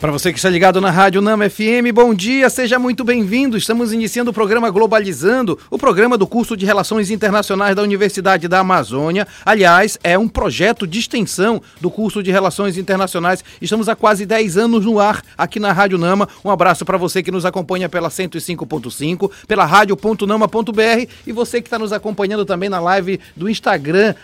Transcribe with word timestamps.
Para 0.00 0.12
você 0.12 0.32
que 0.32 0.38
está 0.38 0.48
ligado 0.48 0.80
na 0.80 0.92
Rádio 0.92 1.20
Nama 1.20 1.50
FM, 1.50 1.90
bom 1.92 2.14
dia, 2.14 2.48
seja 2.48 2.78
muito 2.78 3.02
bem-vindo. 3.02 3.56
Estamos 3.56 3.92
iniciando 3.92 4.30
o 4.30 4.34
programa 4.34 4.70
Globalizando, 4.70 5.58
o 5.68 5.76
programa 5.76 6.16
do 6.16 6.24
curso 6.24 6.56
de 6.56 6.64
Relações 6.64 7.10
Internacionais 7.10 7.74
da 7.74 7.82
Universidade 7.82 8.46
da 8.46 8.60
Amazônia. 8.60 9.26
Aliás, 9.44 9.98
é 10.04 10.16
um 10.16 10.28
projeto 10.28 10.86
de 10.86 11.00
extensão 11.00 11.60
do 11.80 11.90
curso 11.90 12.22
de 12.22 12.30
Relações 12.30 12.78
Internacionais. 12.78 13.42
Estamos 13.60 13.88
há 13.88 13.96
quase 13.96 14.24
10 14.24 14.56
anos 14.56 14.84
no 14.84 15.00
ar 15.00 15.20
aqui 15.36 15.58
na 15.58 15.72
Rádio 15.72 15.98
Nama. 15.98 16.28
Um 16.44 16.50
abraço 16.52 16.84
para 16.84 16.96
você 16.96 17.20
que 17.20 17.32
nos 17.32 17.44
acompanha 17.44 17.88
pela 17.88 18.08
105.5, 18.08 19.32
pela 19.48 19.64
rádio.nama.br 19.64 21.10
e 21.26 21.32
você 21.32 21.60
que 21.60 21.66
está 21.66 21.78
nos 21.78 21.92
acompanhando 21.92 22.44
também 22.44 22.68
na 22.68 22.78
live 22.78 23.18
do 23.34 23.50
Instagram, 23.50 24.14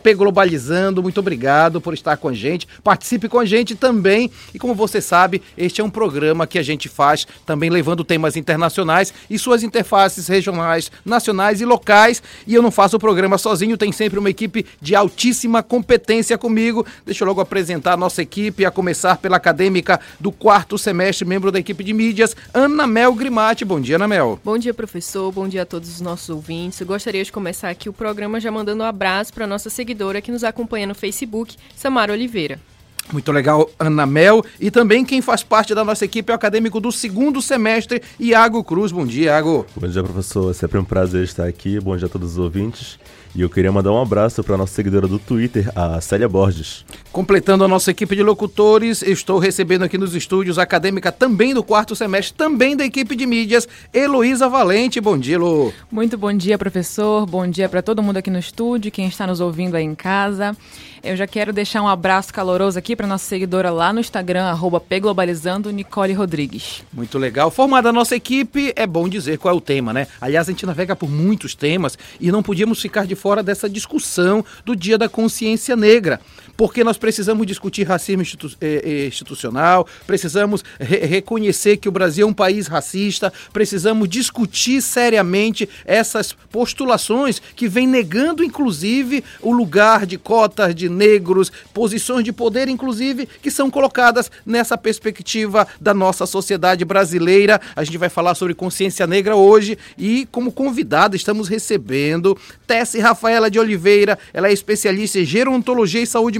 pglobalizando. 0.00 1.02
Muito 1.02 1.18
obrigado 1.18 1.80
por 1.80 1.92
estar 1.92 2.16
com 2.18 2.28
a 2.28 2.32
gente. 2.32 2.68
Participe 2.84 3.28
com 3.28 3.40
a 3.40 3.44
gente 3.44 3.74
também. 3.74 4.30
E 4.54 4.60
como 4.60 4.76
você 4.76 5.00
sabe, 5.00 5.23
sabe, 5.24 5.40
este 5.56 5.80
é 5.80 5.84
um 5.84 5.88
programa 5.88 6.46
que 6.46 6.58
a 6.58 6.62
gente 6.62 6.86
faz 6.86 7.26
também 7.46 7.70
levando 7.70 8.04
temas 8.04 8.36
internacionais 8.36 9.12
e 9.30 9.38
suas 9.38 9.62
interfaces 9.62 10.28
regionais, 10.28 10.92
nacionais 11.02 11.62
e 11.62 11.64
locais. 11.64 12.22
E 12.46 12.54
eu 12.54 12.60
não 12.60 12.70
faço 12.70 12.96
o 12.96 13.00
programa 13.00 13.38
sozinho, 13.38 13.78
tem 13.78 13.90
sempre 13.90 14.18
uma 14.18 14.28
equipe 14.28 14.66
de 14.82 14.94
altíssima 14.94 15.62
competência 15.62 16.36
comigo. 16.36 16.86
Deixa 17.06 17.24
eu 17.24 17.28
logo 17.28 17.40
apresentar 17.40 17.94
a 17.94 17.96
nossa 17.96 18.20
equipe, 18.20 18.66
a 18.66 18.70
começar 18.70 19.16
pela 19.16 19.38
acadêmica 19.38 19.98
do 20.20 20.30
quarto 20.30 20.76
semestre, 20.76 21.26
membro 21.26 21.50
da 21.50 21.58
equipe 21.58 21.82
de 21.82 21.94
mídias, 21.94 22.36
Ana 22.52 22.86
Mel 22.86 23.14
Grimati. 23.14 23.64
Bom 23.64 23.80
dia, 23.80 23.96
Ana 23.96 24.06
Mel. 24.06 24.38
Bom 24.44 24.58
dia, 24.58 24.74
professor. 24.74 25.32
Bom 25.32 25.48
dia 25.48 25.62
a 25.62 25.66
todos 25.66 25.88
os 25.88 26.00
nossos 26.02 26.28
ouvintes. 26.28 26.80
Eu 26.80 26.86
gostaria 26.86 27.24
de 27.24 27.32
começar 27.32 27.70
aqui 27.70 27.88
o 27.88 27.94
programa 27.94 28.38
já 28.38 28.50
mandando 28.50 28.82
um 28.82 28.86
abraço 28.86 29.32
para 29.32 29.46
nossa 29.46 29.70
seguidora 29.70 30.20
que 30.20 30.30
nos 30.30 30.44
acompanha 30.44 30.86
no 30.86 30.94
Facebook, 30.94 31.56
Samara 31.74 32.12
Oliveira. 32.12 32.73
Muito 33.12 33.30
legal, 33.30 33.70
Ana 33.78 34.06
Mel. 34.06 34.44
E 34.58 34.70
também 34.70 35.04
quem 35.04 35.20
faz 35.20 35.42
parte 35.42 35.74
da 35.74 35.84
nossa 35.84 36.04
equipe 36.04 36.30
é 36.30 36.34
o 36.34 36.36
acadêmico 36.36 36.80
do 36.80 36.90
segundo 36.90 37.40
semestre, 37.42 38.02
Iago 38.18 38.64
Cruz. 38.64 38.90
Bom 38.90 39.06
dia, 39.06 39.26
Iago. 39.26 39.66
Bom 39.76 39.86
dia, 39.86 40.02
professor. 40.02 40.50
É 40.50 40.54
sempre 40.54 40.78
um 40.78 40.84
prazer 40.84 41.24
estar 41.24 41.46
aqui. 41.46 41.78
Bom 41.78 41.96
dia 41.96 42.06
a 42.06 42.10
todos 42.10 42.32
os 42.32 42.38
ouvintes. 42.38 42.98
E 43.36 43.40
eu 43.40 43.50
queria 43.50 43.72
mandar 43.72 43.90
um 43.90 44.00
abraço 44.00 44.44
para 44.44 44.54
a 44.54 44.58
nossa 44.58 44.72
seguidora 44.72 45.08
do 45.08 45.18
Twitter, 45.18 45.68
a 45.74 46.00
Célia 46.00 46.28
Borges. 46.28 46.84
Completando 47.10 47.64
a 47.64 47.68
nossa 47.68 47.90
equipe 47.90 48.14
de 48.14 48.22
locutores, 48.22 49.02
estou 49.02 49.40
recebendo 49.40 49.82
aqui 49.82 49.98
nos 49.98 50.14
estúdios 50.14 50.56
a 50.56 50.62
acadêmica 50.62 51.10
também 51.10 51.52
do 51.52 51.60
quarto 51.60 51.96
semestre, 51.96 52.32
também 52.32 52.76
da 52.76 52.84
equipe 52.84 53.16
de 53.16 53.26
mídias, 53.26 53.66
Heloísa 53.92 54.48
Valente. 54.48 55.00
Bom 55.00 55.18
dia, 55.18 55.36
Lu. 55.36 55.74
Muito 55.90 56.16
bom 56.16 56.32
dia, 56.32 56.56
professor. 56.56 57.26
Bom 57.26 57.44
dia 57.48 57.68
para 57.68 57.82
todo 57.82 58.00
mundo 58.04 58.18
aqui 58.18 58.30
no 58.30 58.38
estúdio, 58.38 58.92
quem 58.92 59.08
está 59.08 59.26
nos 59.26 59.40
ouvindo 59.40 59.74
aí 59.74 59.84
em 59.84 59.96
casa. 59.96 60.56
Eu 61.02 61.16
já 61.16 61.26
quero 61.26 61.52
deixar 61.52 61.82
um 61.82 61.88
abraço 61.88 62.32
caloroso 62.32 62.78
aqui 62.78 62.96
para 62.96 63.06
nossa 63.06 63.26
seguidora 63.26 63.70
lá 63.70 63.92
no 63.92 64.00
Instagram, 64.00 64.44
arroba 64.44 64.80
pglobalizando, 64.80 65.70
Nicole 65.70 66.14
Rodrigues. 66.14 66.82
Muito 66.90 67.18
legal. 67.18 67.50
Formada 67.50 67.90
a 67.90 67.92
nossa 67.92 68.16
equipe, 68.16 68.72
é 68.74 68.86
bom 68.86 69.06
dizer 69.06 69.36
qual 69.36 69.54
é 69.54 69.56
o 69.58 69.60
tema, 69.60 69.92
né? 69.92 70.06
Aliás, 70.18 70.48
a 70.48 70.50
gente 70.50 70.64
navega 70.64 70.96
por 70.96 71.10
muitos 71.10 71.54
temas 71.54 71.98
e 72.18 72.32
não 72.32 72.42
podíamos 72.42 72.80
ficar 72.80 73.06
de 73.06 73.14
fora 73.24 73.42
dessa 73.42 73.70
discussão 73.70 74.44
do 74.66 74.76
Dia 74.76 74.98
da 74.98 75.08
Consciência 75.08 75.74
Negra 75.74 76.20
porque 76.56 76.84
nós 76.84 76.96
precisamos 76.96 77.46
discutir 77.46 77.84
racismo 77.84 78.22
institu 78.22 78.50
eh, 78.60 78.82
eh, 78.84 79.06
institucional, 79.06 79.86
precisamos 80.06 80.64
re 80.78 81.04
reconhecer 81.04 81.76
que 81.76 81.88
o 81.88 81.92
Brasil 81.92 82.26
é 82.26 82.30
um 82.30 82.34
país 82.34 82.66
racista, 82.66 83.32
precisamos 83.52 84.08
discutir 84.08 84.80
seriamente 84.80 85.68
essas 85.84 86.32
postulações 86.32 87.40
que 87.54 87.68
vêm 87.68 87.86
negando, 87.86 88.44
inclusive, 88.44 89.24
o 89.40 89.52
lugar 89.52 90.06
de 90.06 90.16
cotas 90.16 90.74
de 90.74 90.88
negros, 90.88 91.50
posições 91.72 92.24
de 92.24 92.32
poder, 92.32 92.68
inclusive, 92.68 93.26
que 93.42 93.50
são 93.50 93.70
colocadas 93.70 94.30
nessa 94.44 94.76
perspectiva 94.76 95.66
da 95.80 95.92
nossa 95.92 96.26
sociedade 96.26 96.84
brasileira. 96.84 97.60
A 97.74 97.84
gente 97.84 97.98
vai 97.98 98.08
falar 98.08 98.34
sobre 98.34 98.54
consciência 98.54 99.06
negra 99.06 99.36
hoje 99.36 99.76
e, 99.98 100.26
como 100.30 100.52
convidada, 100.52 101.16
estamos 101.16 101.48
recebendo 101.48 102.36
Tessie 102.66 103.00
Rafaela 103.00 103.50
de 103.50 103.58
Oliveira. 103.58 104.18
Ela 104.32 104.48
é 104.48 104.52
especialista 104.52 105.18
em 105.18 105.24
gerontologia 105.24 106.02
e 106.02 106.06
saúde 106.06 106.38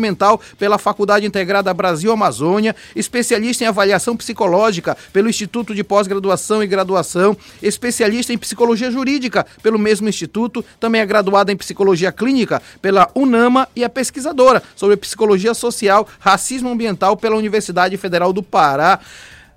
pela 0.58 0.78
Faculdade 0.78 1.24
Integrada 1.24 1.72
Brasil 1.72 2.12
Amazônia, 2.12 2.74
especialista 2.96 3.64
em 3.64 3.66
avaliação 3.66 4.16
psicológica 4.16 4.96
pelo 5.12 5.28
Instituto 5.28 5.74
de 5.74 5.84
Pós-Graduação 5.84 6.62
e 6.62 6.66
Graduação, 6.66 7.36
especialista 7.62 8.32
em 8.32 8.38
psicologia 8.38 8.90
jurídica 8.90 9.46
pelo 9.62 9.78
mesmo 9.78 10.08
instituto, 10.08 10.64
também 10.80 11.00
é 11.00 11.06
graduada 11.06 11.52
em 11.52 11.56
psicologia 11.56 12.10
clínica 12.10 12.60
pela 12.82 13.08
UNAMA 13.14 13.68
e 13.74 13.84
é 13.84 13.88
pesquisadora 13.88 14.62
sobre 14.74 14.96
psicologia 14.96 15.54
social, 15.54 16.06
racismo 16.18 16.70
ambiental 16.70 17.16
pela 17.16 17.36
Universidade 17.36 17.96
Federal 17.96 18.32
do 18.32 18.42
Pará. 18.42 19.00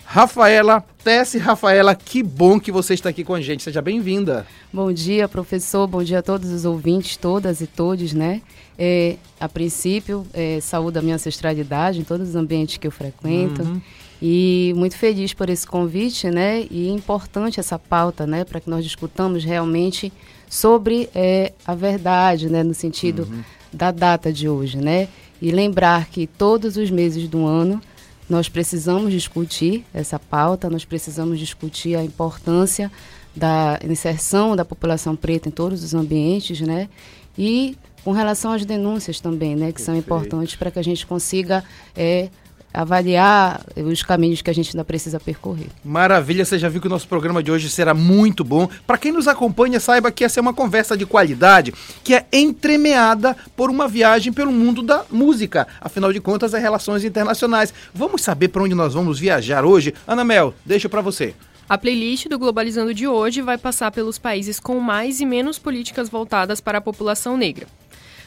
Rafaela, 0.10 0.86
Tessie 1.04 1.38
Rafaela, 1.38 1.94
que 1.94 2.24
bom 2.24 2.62
que 2.62 2.72
você 2.72 2.94
está 2.94 3.10
aqui 3.10 3.26
com 3.26 3.34
a 3.34 3.42
gente. 3.42 3.62
Seja 3.62 3.82
bem-vinda. 3.82 4.48
Bom 4.72 4.90
dia, 4.94 5.28
professor. 5.28 5.86
Bom 5.86 6.02
dia 6.02 6.20
a 6.20 6.22
todos 6.22 6.50
os 6.50 6.64
ouvintes, 6.64 7.18
todas 7.18 7.60
e 7.60 7.68
todos, 7.68 8.14
né? 8.14 8.42
É, 8.80 9.18
a 9.40 9.50
princípio, 9.50 10.26
é, 10.34 10.60
saúde 10.62 11.00
a 11.00 11.02
minha 11.02 11.16
ancestralidade 11.16 12.00
em 12.00 12.04
todos 12.04 12.30
os 12.30 12.36
ambientes 12.36 12.78
que 12.78 12.86
eu 12.86 12.92
frequento. 12.92 13.64
Uhum. 13.64 13.82
E 14.22 14.74
muito 14.76 14.96
feliz 14.96 15.34
por 15.34 15.50
esse 15.50 15.66
convite, 15.66 16.30
né? 16.30 16.66
E 16.70 16.90
importante 16.90 17.60
essa 17.60 17.78
pauta, 17.78 18.26
né? 18.26 18.44
Para 18.44 18.60
que 18.60 18.70
nós 18.70 18.84
discutamos 18.84 19.44
realmente 19.44 20.12
sobre 20.50 21.10
é, 21.14 21.54
a 21.66 21.76
verdade, 21.76 22.50
né? 22.50 22.64
No 22.64 22.74
sentido 22.74 23.28
uhum 23.32 23.44
da 23.72 23.92
data 23.92 24.32
de 24.32 24.48
hoje, 24.48 24.78
né? 24.78 25.08
E 25.42 25.52
lembrar 25.52 26.08
que 26.08 26.26
todos 26.26 26.78
os 26.78 26.90
meses 26.90 27.28
do 27.28 27.46
ano 27.46 27.82
nós 28.30 28.50
precisamos 28.50 29.12
discutir 29.12 29.86
essa 29.94 30.20
pauta, 30.20 30.70
nós 30.70 30.84
precisamos 30.84 31.40
discutir 31.40 31.96
a 31.96 32.04
importância 32.04 32.92
da 33.36 33.80
inserção 33.84 34.56
da 34.56 34.66
população 34.66 35.16
preta 35.16 35.48
em 35.48 35.52
todos 35.52 35.84
os 35.84 35.94
ambientes, 35.94 36.60
né? 36.62 36.90
E 37.38 37.78
com 38.08 38.14
relação 38.14 38.54
às 38.54 38.64
denúncias 38.64 39.20
também, 39.20 39.50
né, 39.50 39.66
que 39.66 39.74
Perfeito. 39.74 39.86
são 39.86 39.98
importantes 39.98 40.56
para 40.56 40.72
que 40.72 40.80
a 40.80 40.82
gente 40.82 41.06
consiga 41.06 41.62
é, 41.94 42.30
avaliar 42.74 43.60
os 43.76 44.02
caminhos 44.02 44.42
que 44.42 44.50
a 44.50 44.54
gente 44.54 44.70
ainda 44.70 44.86
precisa 44.86 45.20
percorrer. 45.20 45.68
Maravilha, 45.84 46.46
você 46.46 46.58
já 46.58 46.70
viu 46.70 46.80
que 46.80 46.88
o 46.88 46.90
nosso 46.90 47.06
programa 47.06 47.44
de 47.44 47.52
hoje 47.52 47.70
será 47.70 47.94
muito 47.94 48.46
bom. 48.46 48.70
Para 48.88 48.98
quem 48.98 49.12
nos 49.12 49.28
acompanha, 49.28 49.78
saiba 49.78 50.10
que 50.10 50.24
essa 50.24 50.40
é 50.40 50.42
uma 50.42 50.54
conversa 50.54 50.96
de 50.96 51.06
qualidade 51.06 51.74
que 52.02 52.16
é 52.16 52.26
entremeada 52.32 53.36
por 53.58 53.70
uma 53.70 53.90
viagem 53.90 54.32
pelo 54.32 54.54
mundo 54.54 54.82
da 54.82 55.04
música. 55.12 55.68
Afinal 55.82 56.14
de 56.14 56.22
contas, 56.22 56.54
é 56.54 56.60
relações 56.60 57.04
internacionais. 57.04 57.74
Vamos 57.94 58.22
saber 58.22 58.48
para 58.48 58.64
onde 58.64 58.74
nós 58.74 58.94
vamos 58.94 59.20
viajar 59.20 59.66
hoje? 59.66 59.94
Ana 60.08 60.24
Mel, 60.24 60.54
deixo 60.66 60.88
para 60.88 61.02
você. 61.02 61.36
A 61.68 61.78
playlist 61.78 62.30
do 62.30 62.40
Globalizando 62.40 62.94
de 62.94 63.06
hoje 63.06 63.42
vai 63.42 63.58
passar 63.58 63.92
pelos 63.92 64.18
países 64.18 64.62
com 64.62 64.80
mais 64.80 65.20
e 65.20 65.26
menos 65.26 65.60
políticas 65.60 66.08
voltadas 66.08 66.62
para 66.62 66.78
a 66.78 66.82
população 66.82 67.36
negra. 67.36 67.68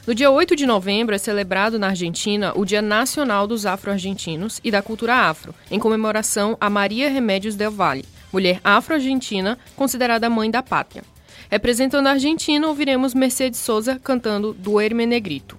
No 0.06 0.14
dia 0.14 0.30
8 0.30 0.56
de 0.56 0.64
novembro 0.64 1.14
é 1.14 1.18
celebrado 1.18 1.78
na 1.78 1.88
Argentina 1.88 2.54
o 2.56 2.64
Dia 2.64 2.80
Nacional 2.80 3.46
dos 3.46 3.66
Afro-Argentinos 3.66 4.58
e 4.64 4.70
da 4.70 4.80
Cultura 4.80 5.14
Afro, 5.14 5.54
em 5.70 5.78
comemoração 5.78 6.56
a 6.58 6.70
Maria 6.70 7.10
Remédios 7.10 7.54
del 7.54 7.70
Valle, 7.70 8.06
mulher 8.32 8.60
afro-argentina 8.64 9.58
considerada 9.76 10.30
mãe 10.30 10.50
da 10.50 10.62
pátria. 10.62 11.04
Representando 11.50 12.06
a 12.06 12.12
Argentina, 12.12 12.66
ouviremos 12.66 13.12
Mercedes 13.12 13.60
Souza 13.60 14.00
cantando 14.02 14.54
Duerme 14.54 15.04
Negrito. 15.04 15.58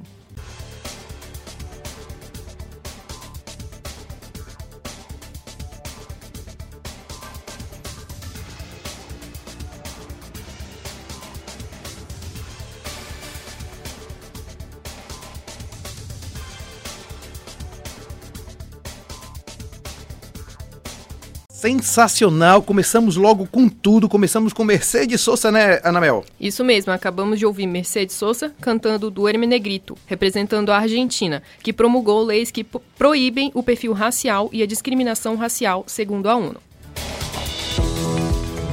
Sensacional, 21.61 22.63
começamos 22.63 23.15
logo 23.15 23.45
com 23.45 23.69
tudo, 23.69 24.09
começamos 24.09 24.51
com 24.51 24.63
Mercedes 24.63 25.21
Sosa, 25.21 25.51
né, 25.51 25.79
Anamel? 25.83 26.25
Isso 26.39 26.65
mesmo, 26.65 26.91
acabamos 26.91 27.37
de 27.37 27.45
ouvir 27.45 27.67
Mercedes 27.67 28.15
Sosa 28.15 28.51
cantando 28.59 29.11
Duerme 29.11 29.45
Negrito, 29.45 29.95
representando 30.07 30.71
a 30.71 30.77
Argentina, 30.77 31.43
que 31.61 31.71
promulgou 31.71 32.23
leis 32.23 32.49
que 32.49 32.65
proíbem 32.97 33.51
o 33.53 33.61
perfil 33.61 33.93
racial 33.93 34.49
e 34.51 34.63
a 34.63 34.65
discriminação 34.65 35.35
racial, 35.35 35.83
segundo 35.85 36.27
a 36.29 36.35
ONU. 36.35 36.59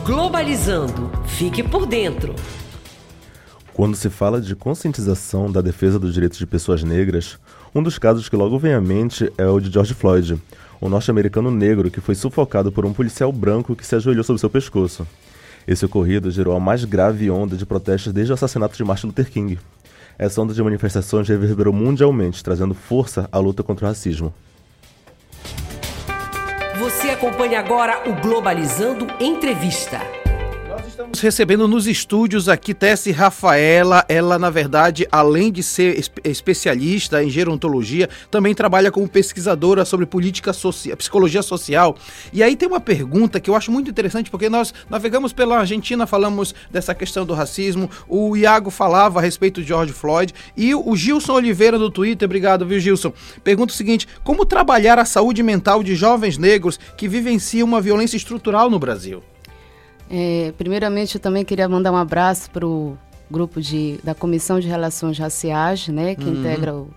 Globalizando, 0.06 1.12
fique 1.26 1.62
por 1.62 1.85
dentro. 1.85 2.35
Quando 3.75 3.99
se 3.99 4.08
fala 4.08 4.40
de 4.40 4.56
conscientização 4.56 5.52
da 5.52 5.61
defesa 5.61 5.99
dos 5.99 6.14
direitos 6.14 6.38
de 6.38 6.46
pessoas 6.46 6.82
negras, 6.82 7.38
um 7.78 7.82
dos 7.82 7.98
casos 7.98 8.28
que 8.28 8.34
logo 8.34 8.58
vem 8.58 8.75
à 8.75 8.80
mente 8.80 9.32
é 9.38 9.46
o 9.46 9.60
de 9.60 9.70
George 9.70 9.94
Floyd, 9.94 10.40
um 10.82 10.88
norte-americano 10.88 11.50
negro 11.50 11.90
que 11.90 12.00
foi 12.00 12.14
sufocado 12.14 12.72
por 12.72 12.84
um 12.84 12.92
policial 12.92 13.32
branco 13.32 13.76
que 13.76 13.86
se 13.86 13.94
ajoelhou 13.94 14.25
sobre 14.25 14.40
seu 14.40 14.50
pescoço. 14.50 15.06
Esse 15.66 15.84
ocorrido 15.84 16.30
gerou 16.30 16.56
a 16.56 16.60
mais 16.60 16.84
grave 16.84 17.30
onda 17.30 17.56
de 17.56 17.64
protestos 17.64 18.12
desde 18.12 18.32
o 18.32 18.34
assassinato 18.34 18.76
de 18.76 18.82
Martin 18.82 19.06
Luther 19.06 19.30
King. 19.30 19.58
Essa 20.19 20.40
onda 20.40 20.52
de 20.52 20.62
manifestações 20.62 21.28
reverberou 21.28 21.72
mundialmente, 21.72 22.42
trazendo 22.42 22.75
força 22.75 23.28
à 23.30 23.38
luta 23.38 23.62
contra 23.62 23.86
o 23.86 23.88
racismo. 23.88 24.34
Você 26.80 27.10
acompanha 27.10 27.60
agora 27.60 28.08
o 28.08 28.20
Globalizando 28.20 29.06
Entrevista. 29.20 30.00
Estamos 30.98 31.20
recebendo 31.20 31.68
nos 31.68 31.86
estúdios 31.86 32.48
aqui 32.48 32.74
Tessie 32.74 33.12
Rafaela. 33.12 34.04
Ela, 34.08 34.36
na 34.36 34.50
verdade, 34.50 35.06
além 35.12 35.52
de 35.52 35.62
ser 35.62 35.96
especialista 36.24 37.22
em 37.22 37.30
gerontologia, 37.30 38.10
também 38.32 38.52
trabalha 38.52 38.90
como 38.90 39.08
pesquisadora 39.08 39.84
sobre 39.84 40.06
política 40.06 40.52
social, 40.52 40.96
psicologia 40.96 41.40
social. 41.40 41.96
E 42.32 42.42
aí 42.42 42.56
tem 42.56 42.66
uma 42.66 42.80
pergunta 42.80 43.38
que 43.38 43.48
eu 43.48 43.54
acho 43.54 43.70
muito 43.70 43.88
interessante, 43.88 44.28
porque 44.28 44.48
nós 44.48 44.74
navegamos 44.90 45.32
pela 45.32 45.60
Argentina, 45.60 46.04
falamos 46.04 46.52
dessa 46.68 46.92
questão 46.96 47.24
do 47.24 47.32
racismo, 47.32 47.88
o 48.08 48.36
Iago 48.36 48.68
falava 48.68 49.20
a 49.20 49.22
respeito 49.22 49.60
de 49.62 49.68
George 49.68 49.92
Floyd, 49.92 50.34
e 50.56 50.74
o 50.74 50.96
Gilson 50.96 51.34
Oliveira 51.34 51.78
do 51.78 51.92
Twitter, 51.92 52.26
obrigado, 52.26 52.66
viu, 52.66 52.80
Gilson? 52.80 53.12
Pergunta 53.44 53.72
o 53.72 53.76
seguinte: 53.76 54.08
como 54.24 54.44
trabalhar 54.44 54.98
a 54.98 55.04
saúde 55.04 55.44
mental 55.44 55.80
de 55.80 55.94
jovens 55.94 56.36
negros 56.36 56.76
que 56.96 57.06
vivenciam 57.06 57.68
uma 57.68 57.80
violência 57.80 58.16
estrutural 58.16 58.68
no 58.68 58.80
Brasil? 58.80 59.22
É, 60.10 60.52
primeiramente, 60.56 61.16
eu 61.16 61.20
também 61.20 61.44
queria 61.44 61.69
mandar 61.69 61.93
um 61.93 61.96
abraço 61.96 62.50
para 62.50 62.66
o 62.66 62.96
grupo 63.31 63.60
de, 63.60 63.99
da 64.02 64.14
Comissão 64.14 64.58
de 64.58 64.66
Relações 64.66 65.19
Raciais, 65.19 65.88
né, 65.88 66.14
que 66.14 66.25
uhum. 66.25 66.40
integra 66.40 66.75
o, 66.75 66.88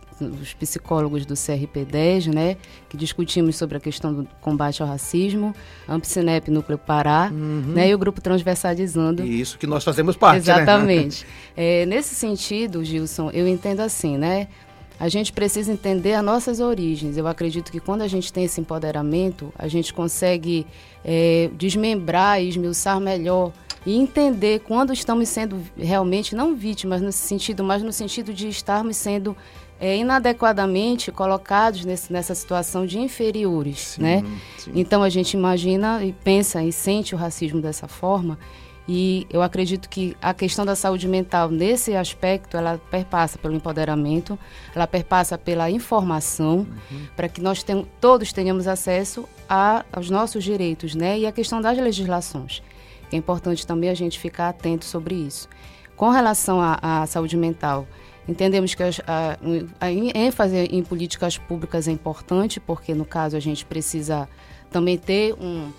os 0.42 0.54
psicólogos 0.54 1.26
do 1.26 1.34
CRP10, 1.34 2.34
né, 2.34 2.58
que 2.88 2.96
discutimos 2.96 3.56
sobre 3.56 3.78
a 3.78 3.80
questão 3.80 4.14
do 4.14 4.28
combate 4.40 4.82
ao 4.82 4.88
racismo, 4.88 5.54
Ampcinep 5.88 6.50
Núcleo 6.50 6.78
Pará, 6.78 7.30
uhum. 7.32 7.74
né, 7.74 7.90
e 7.90 7.94
o 7.94 7.98
grupo 7.98 8.22
Transversalizando. 8.22 9.24
Isso 9.24 9.58
que 9.58 9.68
nós 9.68 9.84
fazemos 9.84 10.16
parte, 10.16 10.48
né? 10.48 10.54
Exatamente. 10.54 11.26
Né? 11.26 11.32
É, 11.54 11.86
nesse 11.86 12.16
sentido, 12.16 12.84
Gilson, 12.84 13.30
eu 13.32 13.46
entendo 13.46 13.82
assim, 13.82 14.18
né, 14.18 14.48
a 15.02 15.10
gente 15.10 15.34
precisa 15.34 15.74
entender 15.74 16.14
as 16.14 16.24
nossas 16.24 16.60
origens. 16.60 17.18
Eu 17.18 17.26
acredito 17.26 17.72
que 17.72 17.80
quando 17.80 18.04
a 18.04 18.08
gente 18.08 18.32
tem 18.32 18.44
esse 18.44 18.62
empoderamento, 18.62 19.52
a 19.58 19.68
gente 19.68 19.92
consegue 19.92 20.68
é, 21.04 21.50
desmembrar 21.54 22.40
e 22.40 22.50
esmiuçar 22.50 23.00
melhor 23.00 23.52
e 23.84 23.98
entender 23.98 24.60
quando 24.60 24.94
estamos 24.94 25.28
sendo 25.28 25.60
realmente, 25.76 26.36
não 26.36 26.56
vítimas 26.56 27.02
nesse 27.02 27.18
sentido, 27.18 27.64
mas 27.64 27.82
no 27.82 27.92
sentido 27.92 28.32
de 28.32 28.48
estarmos 28.48 28.96
sendo 28.96 29.36
é, 29.80 29.98
inadequadamente 29.98 31.12
colocados 31.12 31.84
nesse, 31.84 32.14
nessa 32.14 32.36
situação 32.36 32.86
de 32.86 33.00
inferiores, 33.00 33.80
sim, 33.80 34.04
né? 34.04 34.24
Sim. 34.60 34.72
Então 34.76 35.02
a 35.02 35.10
gente 35.10 35.34
imagina 35.34 36.06
e 36.06 36.14
pensa 36.14 36.64
e 36.64 36.72
sente 36.72 37.16
o 37.16 37.18
racismo 37.18 37.60
dessa 37.60 37.88
forma 37.88 38.38
e 38.88 39.28
eu 39.30 39.42
acredito 39.42 39.88
que 39.88 40.18
a 40.22 40.34
questão 40.34 40.66
da 40.66 40.76
saúde 40.76 41.08
mental, 41.08 41.50
nesse 41.50 41.96
aspecto, 41.96 42.58
ela 42.58 42.80
perpassa 42.90 43.38
pelo 43.38 43.54
empoderamento, 43.54 44.38
ela 44.76 44.88
perpassa 44.88 45.38
pela 45.38 45.70
informação, 45.70 46.68
uhum. 46.92 47.08
para 47.16 47.30
que 47.30 47.42
nós 47.42 47.64
tem, 47.64 47.86
todos 48.00 48.34
tenhamos 48.34 48.68
acesso 48.68 49.28
a, 49.48 49.86
aos 49.94 50.10
nossos 50.10 50.44
direitos, 50.44 50.96
né? 50.96 51.20
E 51.20 51.26
a 51.28 51.32
questão 51.32 51.62
das 51.62 51.78
legislações. 51.78 52.64
É 53.12 53.16
importante 53.16 53.68
também 53.68 53.90
a 53.90 53.94
gente 53.94 54.20
ficar 54.20 54.50
atento 54.50 54.86
sobre 54.86 55.16
isso. 55.16 55.48
Com 55.96 56.10
relação 56.10 56.60
à, 56.60 56.80
à 56.82 57.06
saúde 57.06 57.38
mental, 57.38 57.88
entendemos 58.28 58.74
que 58.74 58.82
a, 58.82 58.90
a, 59.08 59.38
a 59.80 59.92
ênfase 59.92 60.58
em 60.58 60.82
políticas 60.82 61.38
públicas 61.38 61.88
é 61.88 61.92
importante, 61.92 62.60
porque, 62.60 62.96
no 62.96 63.06
caso, 63.06 63.38
a 63.38 63.40
gente 63.40 63.64
precisa 63.66 64.28
também 64.72 64.98
ter 64.98 65.34
um 65.34 65.70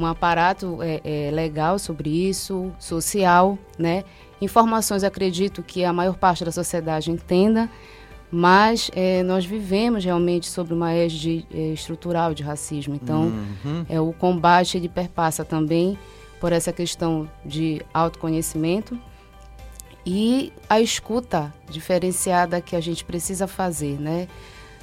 um 0.00 0.06
aparato 0.06 0.78
é, 0.82 1.00
é, 1.04 1.30
legal 1.30 1.78
sobre 1.78 2.08
isso, 2.08 2.72
social, 2.78 3.58
né? 3.78 4.04
Informações, 4.40 5.04
acredito 5.04 5.62
que 5.62 5.84
a 5.84 5.92
maior 5.92 6.16
parte 6.16 6.44
da 6.44 6.50
sociedade 6.50 7.10
entenda, 7.10 7.68
mas 8.32 8.90
é, 8.94 9.22
nós 9.22 9.44
vivemos 9.44 10.04
realmente 10.04 10.48
sobre 10.48 10.72
uma 10.72 10.92
égide 10.92 11.46
é, 11.52 11.72
estrutural 11.72 12.32
de 12.32 12.42
racismo. 12.42 12.94
Então, 12.94 13.24
uhum. 13.64 13.84
é, 13.88 14.00
o 14.00 14.12
combate 14.12 14.78
ele 14.78 14.88
perpassa 14.88 15.44
também 15.44 15.98
por 16.40 16.52
essa 16.52 16.72
questão 16.72 17.28
de 17.44 17.82
autoconhecimento 17.92 18.98
e 20.06 20.52
a 20.68 20.80
escuta 20.80 21.52
diferenciada 21.68 22.60
que 22.60 22.74
a 22.74 22.80
gente 22.80 23.04
precisa 23.04 23.46
fazer, 23.46 24.00
né? 24.00 24.26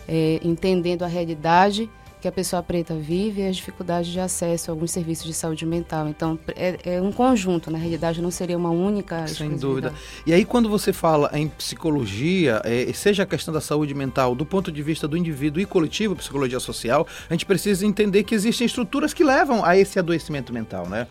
É, 0.07 0.39
entendendo 0.41 1.03
a 1.03 1.07
realidade 1.07 1.89
que 2.19 2.27
a 2.27 2.31
pessoa 2.31 2.63
preta 2.63 2.95
vive 2.95 3.41
e 3.41 3.47
as 3.47 3.57
dificuldades 3.57 4.11
de 4.11 4.19
acesso 4.19 4.71
a 4.71 4.73
alguns 4.73 4.91
serviços 4.91 5.25
de 5.25 5.33
saúde 5.33 5.65
mental. 5.65 6.07
Então, 6.07 6.39
é, 6.55 6.77
é 6.83 7.01
um 7.01 7.11
conjunto, 7.11 7.69
na 7.69 7.77
realidade, 7.77 8.21
não 8.21 8.31
seria 8.31 8.57
uma 8.57 8.71
única. 8.71 9.27
Sem 9.27 9.55
dúvida. 9.55 9.93
E 10.25 10.33
aí, 10.33 10.43
quando 10.43 10.67
você 10.69 10.91
fala 10.91 11.29
em 11.33 11.47
psicologia, 11.47 12.61
é, 12.65 12.91
seja 12.93 13.23
a 13.23 13.25
questão 13.25 13.53
da 13.53 13.61
saúde 13.61 13.93
mental 13.93 14.33
do 14.33 14.45
ponto 14.45 14.71
de 14.71 14.81
vista 14.81 15.07
do 15.07 15.15
indivíduo 15.15 15.61
e 15.61 15.65
coletivo, 15.65 16.15
psicologia 16.15 16.59
social, 16.59 17.07
a 17.29 17.33
gente 17.33 17.45
precisa 17.45 17.85
entender 17.85 18.23
que 18.23 18.33
existem 18.33 18.65
estruturas 18.65 19.13
que 19.13 19.23
levam 19.23 19.63
a 19.63 19.77
esse 19.77 19.99
adoecimento 19.99 20.51
mental, 20.51 20.87
né? 20.87 21.07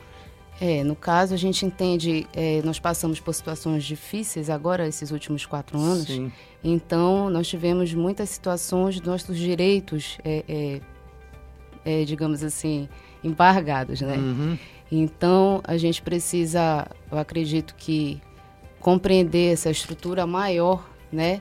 É, 0.61 0.83
no 0.83 0.97
caso, 0.97 1.35
a 1.35 1.37
gente 1.37 1.67
entende, 1.67 2.27
é, 2.33 2.63
nós 2.65 2.81
passamos 2.81 3.21
por 3.21 3.35
situações 3.35 3.85
difíceis 3.85 4.49
agora, 4.49 4.89
esses 4.89 5.11
últimos 5.11 5.45
quatro 5.45 5.79
anos. 5.79 6.07
Sim. 6.07 6.33
Então, 6.65 7.29
nós 7.29 7.47
tivemos 7.47 7.93
muitas 7.93 8.31
situações 8.31 8.99
dos 8.99 9.07
nossos 9.07 9.37
direitos 9.37 10.19
é, 10.25 10.45
é 10.49 10.81
é, 11.87 12.05
digamos 12.05 12.43
assim, 12.43 12.89
embargados, 13.23 14.01
né? 14.01 14.17
Uhum. 14.17 14.59
Então, 14.91 15.61
a 15.65 15.77
gente 15.77 16.03
precisa, 16.03 16.89
eu 17.11 17.17
acredito 17.17 17.77
que, 17.77 18.21
compreender 18.81 19.53
essa 19.53 19.71
estrutura 19.71 20.27
maior, 20.27 20.89
né? 21.13 21.41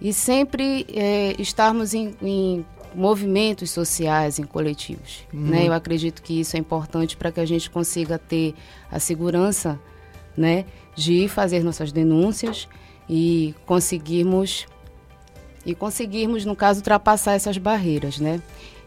E 0.00 0.12
sempre 0.12 0.86
é, 0.92 1.34
estarmos 1.38 1.94
em, 1.94 2.14
em, 2.22 2.64
movimentos 2.94 3.70
sociais, 3.70 4.38
em 4.38 4.44
coletivos, 4.44 5.24
uhum. 5.32 5.40
né? 5.40 5.66
Eu 5.66 5.72
acredito 5.72 6.22
que 6.22 6.40
isso 6.40 6.56
é 6.56 6.58
importante 6.58 7.16
para 7.16 7.32
que 7.32 7.40
a 7.40 7.46
gente 7.46 7.70
consiga 7.70 8.18
ter 8.18 8.54
a 8.90 8.98
segurança, 8.98 9.80
né? 10.36 10.66
De 10.94 11.26
fazer 11.26 11.62
nossas 11.62 11.90
denúncias 11.90 12.68
e 13.08 13.54
conseguirmos 13.64 14.66
e 15.64 15.74
conseguirmos, 15.74 16.44
no 16.46 16.56
caso, 16.56 16.80
ultrapassar 16.80 17.32
essas 17.32 17.58
barreiras, 17.58 18.18
né? 18.18 18.40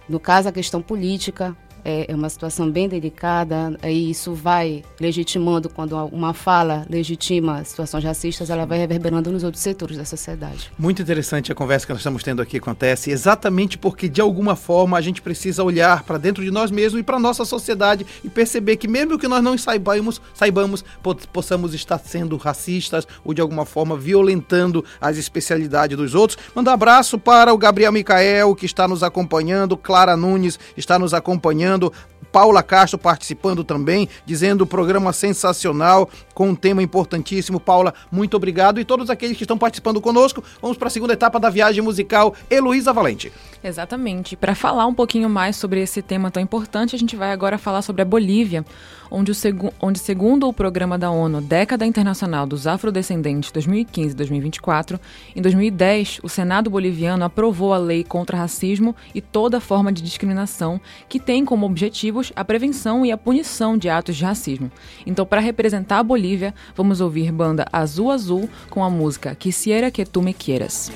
No 0.07 0.19
caso, 0.19 0.50
a 0.50 0.51
questão 0.51 0.81
política 0.81 1.55
é, 1.83 2.12
é 2.12 2.15
uma 2.15 2.30
situação 2.30 2.69
bem 2.69 2.88
delicada, 2.88 3.77
e 3.83 4.09
isso 4.09 4.33
vai 4.33 4.83
legitimando, 5.00 5.69
quando 5.69 5.95
uma 6.07 6.33
fala 6.33 6.85
legitima 6.89 7.63
situações 7.63 8.03
racistas, 8.03 8.50
ela 8.50 8.65
vai 8.65 8.77
reverberando 8.77 9.31
nos 9.31 9.44
outros 9.44 9.62
setores 9.62 9.98
da 9.98 10.05
sociedade. 10.05 10.72
Muito 10.77 11.01
interessante 11.01 11.51
a 11.51 11.55
conversa 11.55 11.86
que 11.86 11.93
nós 11.93 12.00
estamos 12.00 12.24
tendo 12.24 12.41
aqui 12.41 12.58
acontece, 12.58 13.12
exatamente 13.12 13.77
porque, 13.77 14.08
de 14.08 14.22
alguma 14.22 14.55
forma, 14.55 14.98
a 14.98 15.01
gente 15.01 15.22
precisa 15.22 15.63
olhar 15.63 16.03
para 16.03 16.17
dentro 16.17 16.43
de 16.43 16.51
nós 16.51 16.72
mesmos 16.72 17.00
e 17.00 17.03
para 17.03 17.19
nossa 17.19 17.46
sociedade 17.46 18.05
e 18.24 18.29
perceber 18.29 18.77
que, 18.77 18.88
mesmo 18.88 19.17
que 19.17 19.27
nós 19.27 19.43
não 19.43 19.58
saibamos, 19.58 20.22
saibamos, 20.34 20.84
possamos 21.31 21.74
estar 21.74 21.98
sendo 22.00 22.38
racistas 22.38 23.08
ou, 23.24 23.34
de 23.34 23.41
alguma 23.41 23.65
forma, 23.65 23.98
violentando 23.98 24.84
as 25.00 25.17
especialidades 25.17 25.98
dos 25.98 26.15
outros. 26.15 26.38
Manda 26.55 26.72
um 26.72 26.74
abraço 26.74 27.17
para 27.17 27.53
o 27.53 27.58
Gabriel 27.58 27.91
Micael, 27.91 28.55
que 28.55 28.65
está 28.65 28.88
nos 28.88 29.03
acompanhando, 29.03 29.77
Clara 29.77 30.15
Nunes 30.15 30.60
está 30.77 30.98
nos 30.98 31.13
acompanhando 31.13 31.73
acompanhando. 31.74 31.94
Paula 32.32 32.63
Castro 32.63 32.98
participando 32.98 33.63
também, 33.63 34.10
dizendo 34.25 34.63
o 34.63 34.68
programa 34.68 35.13
sensacional, 35.13 36.10
com 36.34 36.50
um 36.50 36.56
tema 36.56 36.82
importantíssimo. 36.82 37.60
Paula, 37.60 37.94
muito 38.12 38.36
obrigado. 38.36 38.80
E 38.80 38.84
todos 38.84 39.12
aqueles 39.12 39.38
que 39.38 39.44
estão 39.44 39.56
participando 39.56 40.01
conosco, 40.01 40.44
vamos 40.60 40.75
para 40.75 40.88
a 40.88 40.89
segunda 40.89 41.13
etapa 41.13 41.39
da 41.39 41.51
viagem 41.51 41.84
musical. 41.84 42.34
Heloísa 42.50 42.92
Valente. 42.92 43.32
Exatamente. 43.63 44.36
Para 44.36 44.56
falar 44.56 44.88
um 44.88 44.96
pouquinho 44.96 45.30
mais 45.30 45.58
sobre 45.58 45.80
esse 45.80 46.01
tema 46.01 46.32
tão 46.32 46.42
importante, 46.42 46.96
a 46.96 47.00
gente 47.00 47.15
vai 47.15 47.32
agora 47.32 47.60
falar 47.60 47.84
sobre 47.84 48.01
a 48.01 48.06
Bolívia, 48.06 48.65
onde, 49.13 49.32
o 49.32 49.36
segu 49.36 49.72
onde 49.79 50.00
segundo 50.00 50.48
o 50.48 50.53
programa 50.53 50.98
da 50.98 51.12
ONU 51.12 51.39
Década 51.39 51.86
Internacional 51.86 52.48
dos 52.48 52.65
Afrodescendentes 52.65 53.51
2015-2024, 53.51 55.00
em 55.36 55.41
2010, 55.41 56.20
o 56.24 56.27
Senado 56.27 56.70
boliviano 56.70 57.24
aprovou 57.24 57.74
a 57.74 57.77
lei 57.77 58.03
contra 58.03 58.36
racismo 58.36 58.96
e 59.13 59.22
toda 59.22 59.62
forma 59.62 59.93
de 59.93 60.01
discriminação 60.01 60.82
que 61.08 61.20
tem 61.20 61.46
como 61.46 61.67
objetivos 61.67 62.34
a 62.36 62.43
prevenção 62.43 63.05
e 63.05 63.12
a 63.12 63.17
punição 63.17 63.77
de 63.77 63.88
atos 63.88 64.15
de 64.15 64.25
racismo. 64.25 64.72
Então, 65.05 65.25
para 65.25 65.39
representar 65.39 66.00
a 66.00 66.03
Bolívia, 66.03 66.53
vamos 66.75 67.00
ouvir 67.00 67.32
banda 67.32 67.67
Azul 67.72 68.10
Azul 68.10 68.50
com 68.70 68.84
a 68.84 68.89
música 68.89 69.36
Quisiera 69.36 69.91
que 69.91 70.03
tu 70.05 70.22
me 70.22 70.34
quieras. 70.34 70.91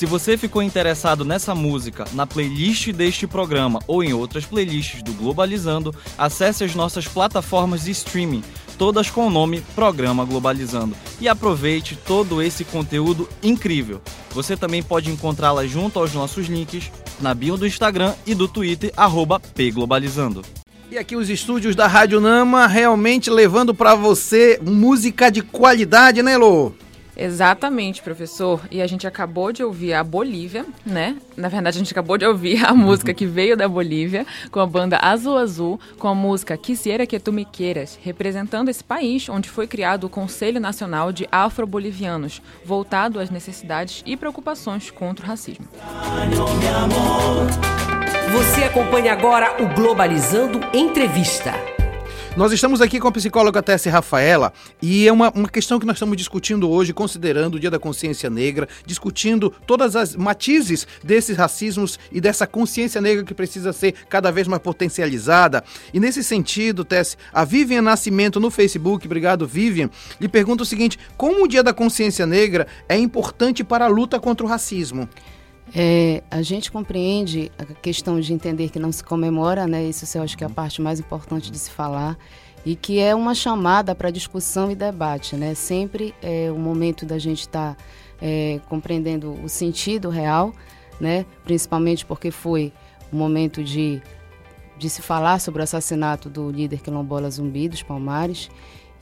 Se 0.00 0.06
você 0.06 0.34
ficou 0.38 0.62
interessado 0.62 1.26
nessa 1.26 1.54
música, 1.54 2.06
na 2.14 2.26
playlist 2.26 2.90
deste 2.90 3.26
programa 3.26 3.80
ou 3.86 4.02
em 4.02 4.14
outras 4.14 4.46
playlists 4.46 5.02
do 5.02 5.12
Globalizando, 5.12 5.94
acesse 6.16 6.64
as 6.64 6.74
nossas 6.74 7.06
plataformas 7.06 7.84
de 7.84 7.90
streaming, 7.90 8.42
todas 8.78 9.10
com 9.10 9.26
o 9.26 9.30
nome 9.30 9.60
Programa 9.74 10.24
Globalizando, 10.24 10.96
e 11.20 11.28
aproveite 11.28 11.96
todo 11.96 12.40
esse 12.40 12.64
conteúdo 12.64 13.28
incrível. 13.42 14.00
Você 14.30 14.56
também 14.56 14.82
pode 14.82 15.10
encontrá-la 15.10 15.66
junto 15.66 15.98
aos 15.98 16.14
nossos 16.14 16.46
links 16.46 16.90
na 17.20 17.34
bio 17.34 17.58
do 17.58 17.66
Instagram 17.66 18.14
e 18.26 18.34
do 18.34 18.48
Twitter, 18.48 18.90
pglobalizando. 19.54 20.40
E 20.90 20.96
aqui 20.96 21.14
os 21.14 21.28
estúdios 21.28 21.76
da 21.76 21.86
Rádio 21.86 22.22
Nama 22.22 22.66
realmente 22.66 23.28
levando 23.28 23.74
para 23.74 23.94
você 23.94 24.58
música 24.62 25.30
de 25.30 25.42
qualidade, 25.42 26.22
né, 26.22 26.38
Lô? 26.38 26.72
Exatamente, 27.20 28.02
professor. 28.02 28.62
E 28.70 28.80
a 28.80 28.86
gente 28.86 29.06
acabou 29.06 29.52
de 29.52 29.62
ouvir 29.62 29.92
a 29.92 30.02
Bolívia, 30.02 30.64
né? 30.86 31.16
Na 31.36 31.48
verdade, 31.48 31.76
a 31.76 31.78
gente 31.78 31.92
acabou 31.92 32.16
de 32.16 32.24
ouvir 32.24 32.64
a 32.64 32.72
música 32.72 33.12
que 33.12 33.26
veio 33.26 33.56
da 33.56 33.68
Bolívia, 33.68 34.26
com 34.50 34.58
a 34.58 34.66
banda 34.66 34.98
Azul 35.00 35.36
Azul, 35.36 35.78
com 35.98 36.08
a 36.08 36.14
música 36.14 36.56
Quisiera 36.56 37.06
que 37.06 37.20
tu 37.20 37.30
me 37.30 37.44
queiras, 37.44 37.98
representando 38.02 38.70
esse 38.70 38.82
país 38.82 39.28
onde 39.28 39.50
foi 39.50 39.66
criado 39.66 40.04
o 40.04 40.10
Conselho 40.10 40.58
Nacional 40.58 41.12
de 41.12 41.28
Afro-Bolivianos, 41.30 42.40
voltado 42.64 43.20
às 43.20 43.28
necessidades 43.28 44.02
e 44.06 44.16
preocupações 44.16 44.90
contra 44.90 45.26
o 45.26 45.28
racismo. 45.28 45.68
Você 48.32 48.64
acompanha 48.64 49.12
agora 49.12 49.62
o 49.62 49.74
Globalizando 49.74 50.60
Entrevista. 50.72 51.79
Nós 52.36 52.52
estamos 52.52 52.80
aqui 52.80 53.00
com 53.00 53.08
a 53.08 53.12
psicóloga 53.12 53.60
Tessia 53.60 53.90
Rafaela 53.90 54.52
e 54.80 55.06
é 55.06 55.12
uma, 55.12 55.30
uma 55.32 55.48
questão 55.48 55.80
que 55.80 55.84
nós 55.84 55.96
estamos 55.96 56.16
discutindo 56.16 56.70
hoje, 56.70 56.94
considerando 56.94 57.56
o 57.56 57.60
Dia 57.60 57.72
da 57.72 57.78
Consciência 57.78 58.30
Negra, 58.30 58.68
discutindo 58.86 59.52
todas 59.66 59.96
as 59.96 60.14
matizes 60.14 60.86
desses 61.02 61.36
racismos 61.36 61.98
e 62.12 62.20
dessa 62.20 62.46
consciência 62.46 63.00
negra 63.00 63.24
que 63.24 63.34
precisa 63.34 63.72
ser 63.72 63.94
cada 64.08 64.30
vez 64.30 64.46
mais 64.46 64.62
potencializada. 64.62 65.64
E 65.92 65.98
nesse 65.98 66.22
sentido, 66.22 66.84
Tessia, 66.84 67.18
a 67.32 67.44
Vivian 67.44 67.82
Nascimento 67.82 68.38
no 68.38 68.50
Facebook, 68.50 69.06
obrigado 69.06 69.44
Vivian, 69.44 69.90
lhe 70.20 70.28
pergunta 70.28 70.62
o 70.62 70.66
seguinte: 70.66 71.00
como 71.16 71.44
o 71.44 71.48
Dia 71.48 71.64
da 71.64 71.74
Consciência 71.74 72.26
Negra 72.26 72.68
é 72.88 72.96
importante 72.96 73.64
para 73.64 73.86
a 73.86 73.88
luta 73.88 74.20
contra 74.20 74.46
o 74.46 74.48
racismo? 74.48 75.08
É, 75.74 76.22
a 76.30 76.42
gente 76.42 76.70
compreende 76.70 77.50
a 77.58 77.64
questão 77.64 78.18
de 78.18 78.32
entender 78.32 78.70
que 78.70 78.78
não 78.78 78.90
se 78.90 79.04
comemora, 79.04 79.66
né? 79.66 79.84
Isso 79.84 80.18
eu 80.18 80.22
acho 80.22 80.36
que 80.36 80.42
é 80.42 80.46
a 80.46 80.50
parte 80.50 80.82
mais 80.82 80.98
importante 80.98 81.50
de 81.50 81.58
se 81.58 81.70
falar 81.70 82.18
e 82.64 82.74
que 82.74 82.98
é 82.98 83.14
uma 83.14 83.34
chamada 83.34 83.94
para 83.94 84.10
discussão 84.10 84.70
e 84.70 84.74
debate, 84.74 85.36
né? 85.36 85.54
Sempre 85.54 86.14
é 86.20 86.50
o 86.50 86.58
momento 86.58 87.06
da 87.06 87.18
gente 87.18 87.40
estar 87.40 87.74
tá, 87.74 87.84
é, 88.20 88.60
compreendendo 88.68 89.32
o 89.42 89.48
sentido 89.48 90.08
real, 90.08 90.52
né? 91.00 91.24
Principalmente 91.44 92.04
porque 92.04 92.30
foi 92.30 92.72
o 93.12 93.16
momento 93.16 93.62
de, 93.62 94.02
de 94.76 94.90
se 94.90 95.02
falar 95.02 95.40
sobre 95.40 95.60
o 95.60 95.64
assassinato 95.64 96.28
do 96.28 96.50
líder 96.50 96.80
quilombola 96.80 97.30
Zumbi 97.30 97.68
dos 97.68 97.82
Palmares. 97.82 98.50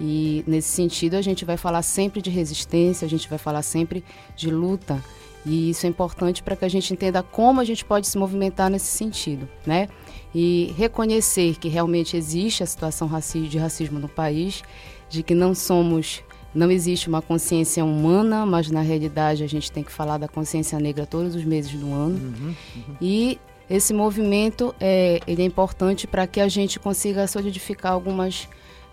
E 0.01 0.45
nesse 0.47 0.69
sentido 0.69 1.15
a 1.15 1.23
gente 1.23 1.45
vai 1.45 1.57
falar 1.57 1.83
sempre 1.83 2.23
de 2.23 2.31
resistência, 2.31 3.07
a 3.07 3.09
gente 3.09 3.29
vai 3.29 3.39
falar 3.39 3.63
sempre 3.63 4.05
de 4.37 4.51
luta 4.51 5.03
e 5.45 5.71
isso 5.71 5.87
é 5.87 5.89
importante 5.89 6.43
para 6.43 6.57
que 6.57 6.65
a 6.65 6.69
gente 6.69 6.93
entenda 6.93 7.23
como 7.23 7.61
a 7.61 7.65
gente 7.65 7.85
pode 7.85 8.07
se 8.07 8.19
movimentar 8.19 8.71
nesse 8.71 8.87
sentido, 8.87 9.49
né? 9.67 9.89
E 10.35 10.75
reconhecer 10.77 11.57
que 11.57 11.69
realmente 11.69 12.17
existe 12.17 12.63
a 12.63 12.67
situação 12.67 13.09
de 13.49 13.59
racismo 13.59 13.99
no 13.99 14.09
país, 14.09 14.63
de 15.09 15.23
que 15.23 15.35
não 15.35 15.55
somos, 15.55 16.23
não 16.55 16.71
existe 16.71 17.09
uma 17.09 17.23
consciência 17.23 17.85
humana, 17.85 18.45
mas 18.45 18.71
na 18.71 18.83
realidade 18.83 19.43
a 19.43 19.47
gente 19.47 19.73
tem 19.73 19.83
que 19.83 19.93
falar 19.93 20.19
da 20.19 20.29
consciência 20.29 20.79
negra 20.79 21.07
todos 21.07 21.35
os 21.35 21.45
meses 21.45 21.73
do 21.73 21.93
ano. 21.93 22.19
Uhum, 22.19 22.55
uhum. 22.77 22.97
E 23.01 23.39
esse 23.71 23.95
movimento 23.95 24.75
é, 24.81 25.21
ele 25.27 25.43
é 25.43 25.45
importante 25.45 26.07
para 26.07 26.27
que 26.27 26.41
a 26.41 26.49
gente 26.49 26.79
consiga 26.79 27.27
solidificar 27.27 27.93
algumas 27.93 28.49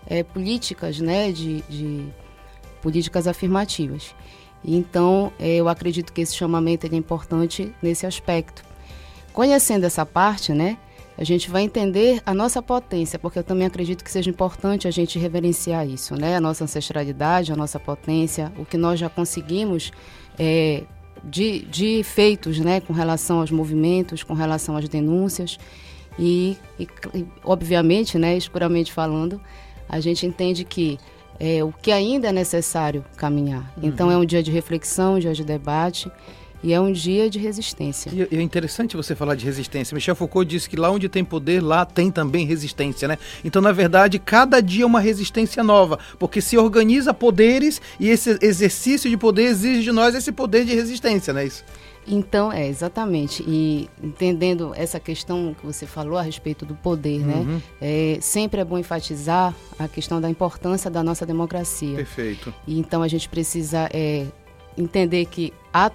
é, 0.06 0.22
políticas, 0.22 1.00
né, 1.00 1.32
de, 1.32 1.62
de 1.68 2.06
políticas 2.80 3.26
afirmativas. 3.26 4.14
Então, 4.66 5.32
é, 5.38 5.56
eu 5.56 5.68
acredito 5.68 6.12
que 6.12 6.20
esse 6.20 6.34
chamamento 6.34 6.86
é 6.86 6.96
importante 6.96 7.72
nesse 7.80 8.04
aspecto. 8.04 8.64
Conhecendo 9.32 9.84
essa 9.84 10.04
parte, 10.04 10.52
né, 10.52 10.76
a 11.16 11.22
gente 11.22 11.48
vai 11.48 11.62
entender 11.62 12.20
a 12.26 12.34
nossa 12.34 12.60
potência, 12.60 13.18
porque 13.18 13.38
eu 13.38 13.44
também 13.44 13.66
acredito 13.66 14.02
que 14.02 14.10
seja 14.10 14.28
importante 14.28 14.88
a 14.88 14.90
gente 14.90 15.18
reverenciar 15.18 15.86
isso, 15.86 16.14
né, 16.16 16.36
a 16.36 16.40
nossa 16.40 16.64
ancestralidade, 16.64 17.52
a 17.52 17.56
nossa 17.56 17.78
potência, 17.78 18.52
o 18.58 18.64
que 18.64 18.76
nós 18.76 18.98
já 18.98 19.08
conseguimos 19.08 19.92
é, 20.38 20.82
de, 21.22 21.60
de 21.66 22.02
feitos, 22.02 22.58
né, 22.58 22.80
com 22.80 22.92
relação 22.92 23.40
aos 23.40 23.50
movimentos, 23.50 24.22
com 24.22 24.34
relação 24.34 24.76
às 24.76 24.88
denúncias 24.88 25.58
e, 26.18 26.56
e 26.78 26.88
obviamente, 27.44 28.18
né, 28.18 28.36
escuramente 28.36 28.92
falando, 28.92 29.40
a 29.88 30.00
gente 30.00 30.26
entende 30.26 30.64
que 30.64 30.98
é, 31.38 31.62
o 31.62 31.72
que 31.72 31.92
ainda 31.92 32.28
é 32.28 32.32
necessário 32.32 33.04
caminhar. 33.16 33.72
Uhum. 33.76 33.88
Então 33.88 34.10
é 34.10 34.16
um 34.16 34.24
dia 34.24 34.42
de 34.42 34.50
reflexão, 34.50 35.14
um 35.14 35.18
dia 35.18 35.32
de 35.32 35.44
debate 35.44 36.10
e 36.62 36.72
é 36.72 36.80
um 36.80 36.90
dia 36.90 37.28
de 37.28 37.38
resistência. 37.38 38.10
E 38.12 38.36
é 38.36 38.42
interessante 38.42 38.96
você 38.96 39.14
falar 39.14 39.34
de 39.34 39.44
resistência. 39.44 39.94
Michel 39.94 40.16
Foucault 40.16 40.48
disse 40.48 40.68
que 40.68 40.76
lá 40.76 40.90
onde 40.90 41.08
tem 41.08 41.24
poder, 41.24 41.62
lá 41.62 41.84
tem 41.84 42.10
também 42.10 42.46
resistência, 42.46 43.06
né? 43.06 43.18
Então, 43.44 43.62
na 43.62 43.72
verdade, 43.72 44.18
cada 44.18 44.60
dia 44.60 44.82
é 44.82 44.86
uma 44.86 45.00
resistência 45.00 45.62
nova, 45.62 45.98
porque 46.18 46.40
se 46.40 46.56
organiza 46.56 47.14
poderes 47.14 47.80
e 48.00 48.08
esse 48.08 48.38
exercício 48.42 49.08
de 49.08 49.16
poder 49.16 49.44
exige 49.44 49.82
de 49.82 49.92
nós 49.92 50.14
esse 50.14 50.32
poder 50.32 50.64
de 50.64 50.74
resistência, 50.74 51.32
não 51.32 51.40
é 51.40 51.46
isso? 51.46 51.64
Então, 52.08 52.52
é, 52.52 52.66
exatamente. 52.66 53.44
E 53.46 53.88
entendendo 54.02 54.72
essa 54.74 55.00
questão 55.00 55.54
que 55.58 55.66
você 55.66 55.86
falou 55.86 56.18
a 56.18 56.22
respeito 56.22 56.64
do 56.64 56.74
poder, 56.74 57.20
né? 57.20 57.34
uhum. 57.34 57.44
né? 57.44 57.62
É, 57.80 58.18
sempre 58.20 58.60
é 58.60 58.64
bom 58.64 58.78
enfatizar 58.78 59.54
a 59.78 59.88
questão 59.88 60.20
da 60.20 60.30
importância 60.30 60.90
da 60.90 61.02
nossa 61.02 61.26
democracia. 61.26 61.96
Perfeito. 61.96 62.54
E 62.66 62.78
então 62.78 63.02
a 63.02 63.08
gente 63.08 63.28
precisa 63.28 63.88
é, 63.92 64.26
entender 64.76 65.26
que 65.26 65.52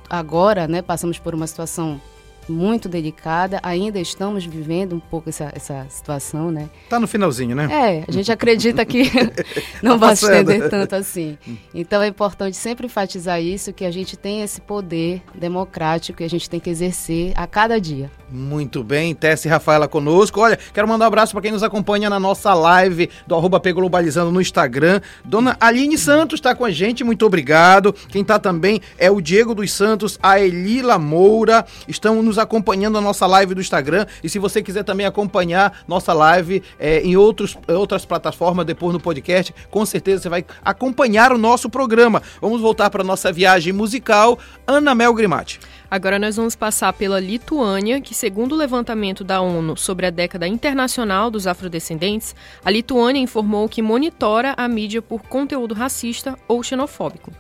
agora, 0.09 0.67
né, 0.67 0.81
passamos 0.81 1.17
por 1.17 1.33
uma 1.33 1.47
situação 1.47 1.99
muito 2.47 2.89
delicada. 2.89 3.59
Ainda 3.63 3.99
estamos 3.99 4.45
vivendo 4.45 4.95
um 4.95 4.99
pouco 4.99 5.29
essa, 5.29 5.51
essa 5.55 5.85
situação, 5.89 6.51
né? 6.51 6.69
Tá 6.89 6.99
no 6.99 7.07
finalzinho, 7.07 7.55
né? 7.55 7.67
É, 7.71 8.03
a 8.07 8.11
gente 8.11 8.31
acredita 8.31 8.85
que 8.85 9.03
não 9.81 9.99
tá 9.99 10.07
vai 10.07 10.15
se 10.15 10.25
estender 10.25 10.69
tanto 10.69 10.95
assim. 10.95 11.37
Então 11.73 12.01
é 12.01 12.07
importante 12.07 12.57
sempre 12.57 12.85
enfatizar 12.85 13.41
isso, 13.41 13.73
que 13.73 13.85
a 13.85 13.91
gente 13.91 14.17
tem 14.17 14.41
esse 14.41 14.61
poder 14.61 15.21
democrático 15.33 16.21
e 16.21 16.25
a 16.25 16.29
gente 16.29 16.49
tem 16.49 16.59
que 16.59 16.69
exercer 16.69 17.33
a 17.35 17.47
cada 17.47 17.79
dia. 17.79 18.09
Muito 18.31 18.81
bem, 18.81 19.13
Tess 19.13 19.43
e 19.43 19.49
Rafaela 19.49 19.89
conosco. 19.89 20.39
Olha, 20.39 20.57
quero 20.73 20.87
mandar 20.87 21.03
um 21.03 21.07
abraço 21.09 21.33
para 21.33 21.41
quem 21.41 21.51
nos 21.51 21.63
acompanha 21.63 22.09
na 22.09 22.17
nossa 22.17 22.53
live 22.53 23.09
do 23.27 23.35
arroba 23.35 23.59
Globalizando 23.59 24.31
no 24.31 24.39
Instagram. 24.39 25.01
Dona 25.25 25.57
Aline 25.59 25.97
Santos 25.97 26.39
está 26.39 26.55
com 26.55 26.63
a 26.63 26.71
gente, 26.71 27.03
muito 27.03 27.25
obrigado. 27.25 27.93
Quem 28.07 28.21
está 28.21 28.39
também 28.39 28.81
é 28.97 29.11
o 29.11 29.19
Diego 29.19 29.53
dos 29.53 29.73
Santos, 29.73 30.17
a 30.23 30.39
Elila 30.39 30.97
Moura, 30.97 31.65
estão 31.89 32.23
nos 32.23 32.37
acompanhando 32.37 32.97
a 32.97 33.01
nossa 33.01 33.27
live 33.27 33.53
do 33.53 33.59
Instagram. 33.59 34.05
E 34.23 34.29
se 34.29 34.39
você 34.39 34.63
quiser 34.63 34.83
também 34.83 35.05
acompanhar 35.05 35.83
nossa 35.85 36.13
live 36.13 36.63
é, 36.79 37.01
em 37.01 37.17
outros, 37.17 37.57
outras 37.67 38.05
plataformas, 38.05 38.65
depois 38.65 38.93
no 38.93 38.99
podcast, 38.99 39.53
com 39.69 39.85
certeza 39.85 40.23
você 40.23 40.29
vai 40.29 40.45
acompanhar 40.63 41.33
o 41.33 41.37
nosso 41.37 41.69
programa. 41.69 42.21
Vamos 42.39 42.61
voltar 42.61 42.89
para 42.89 43.03
nossa 43.03 43.29
viagem 43.29 43.73
musical. 43.73 44.39
Ana 44.65 44.95
Mel 44.95 45.13
Grimati. 45.13 45.59
Agora 45.91 46.17
nós 46.17 46.37
vamos 46.37 46.55
passar 46.55 46.93
pela 46.93 47.19
Lituânia, 47.19 47.99
que 47.99 48.15
segundo 48.15 48.53
o 48.53 48.57
levantamento 48.57 49.25
da 49.25 49.41
ONU 49.41 49.75
sobre 49.75 50.05
a 50.05 50.09
década 50.09 50.47
internacional 50.47 51.29
dos 51.29 51.45
afrodescendentes, 51.45 52.33
a 52.63 52.71
Lituânia 52.71 53.21
informou 53.21 53.67
que 53.67 53.81
monitora 53.81 54.53
a 54.55 54.69
mídia 54.69 55.01
por 55.01 55.21
conteúdo 55.23 55.73
racista 55.73 56.39
ou 56.47 56.63
xenofóbico. 56.63 57.33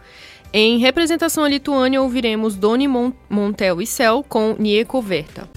Em 0.51 0.79
representação 0.79 1.45
à 1.45 1.47
Lituânia, 1.47 2.01
ouviremos 2.01 2.57
Doni 2.57 2.89
Montel 3.29 3.81
e 3.81 3.87
Cel 3.87 4.21
com 4.27 4.53
Nieko 4.59 5.01
Verta. 5.01 5.47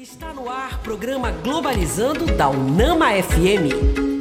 Está 0.00 0.32
no 0.32 0.48
ar 0.48 0.78
programa 0.80 1.32
Globalizando 1.32 2.24
da 2.36 2.48
Unama 2.48 3.14
FM. 3.14 4.17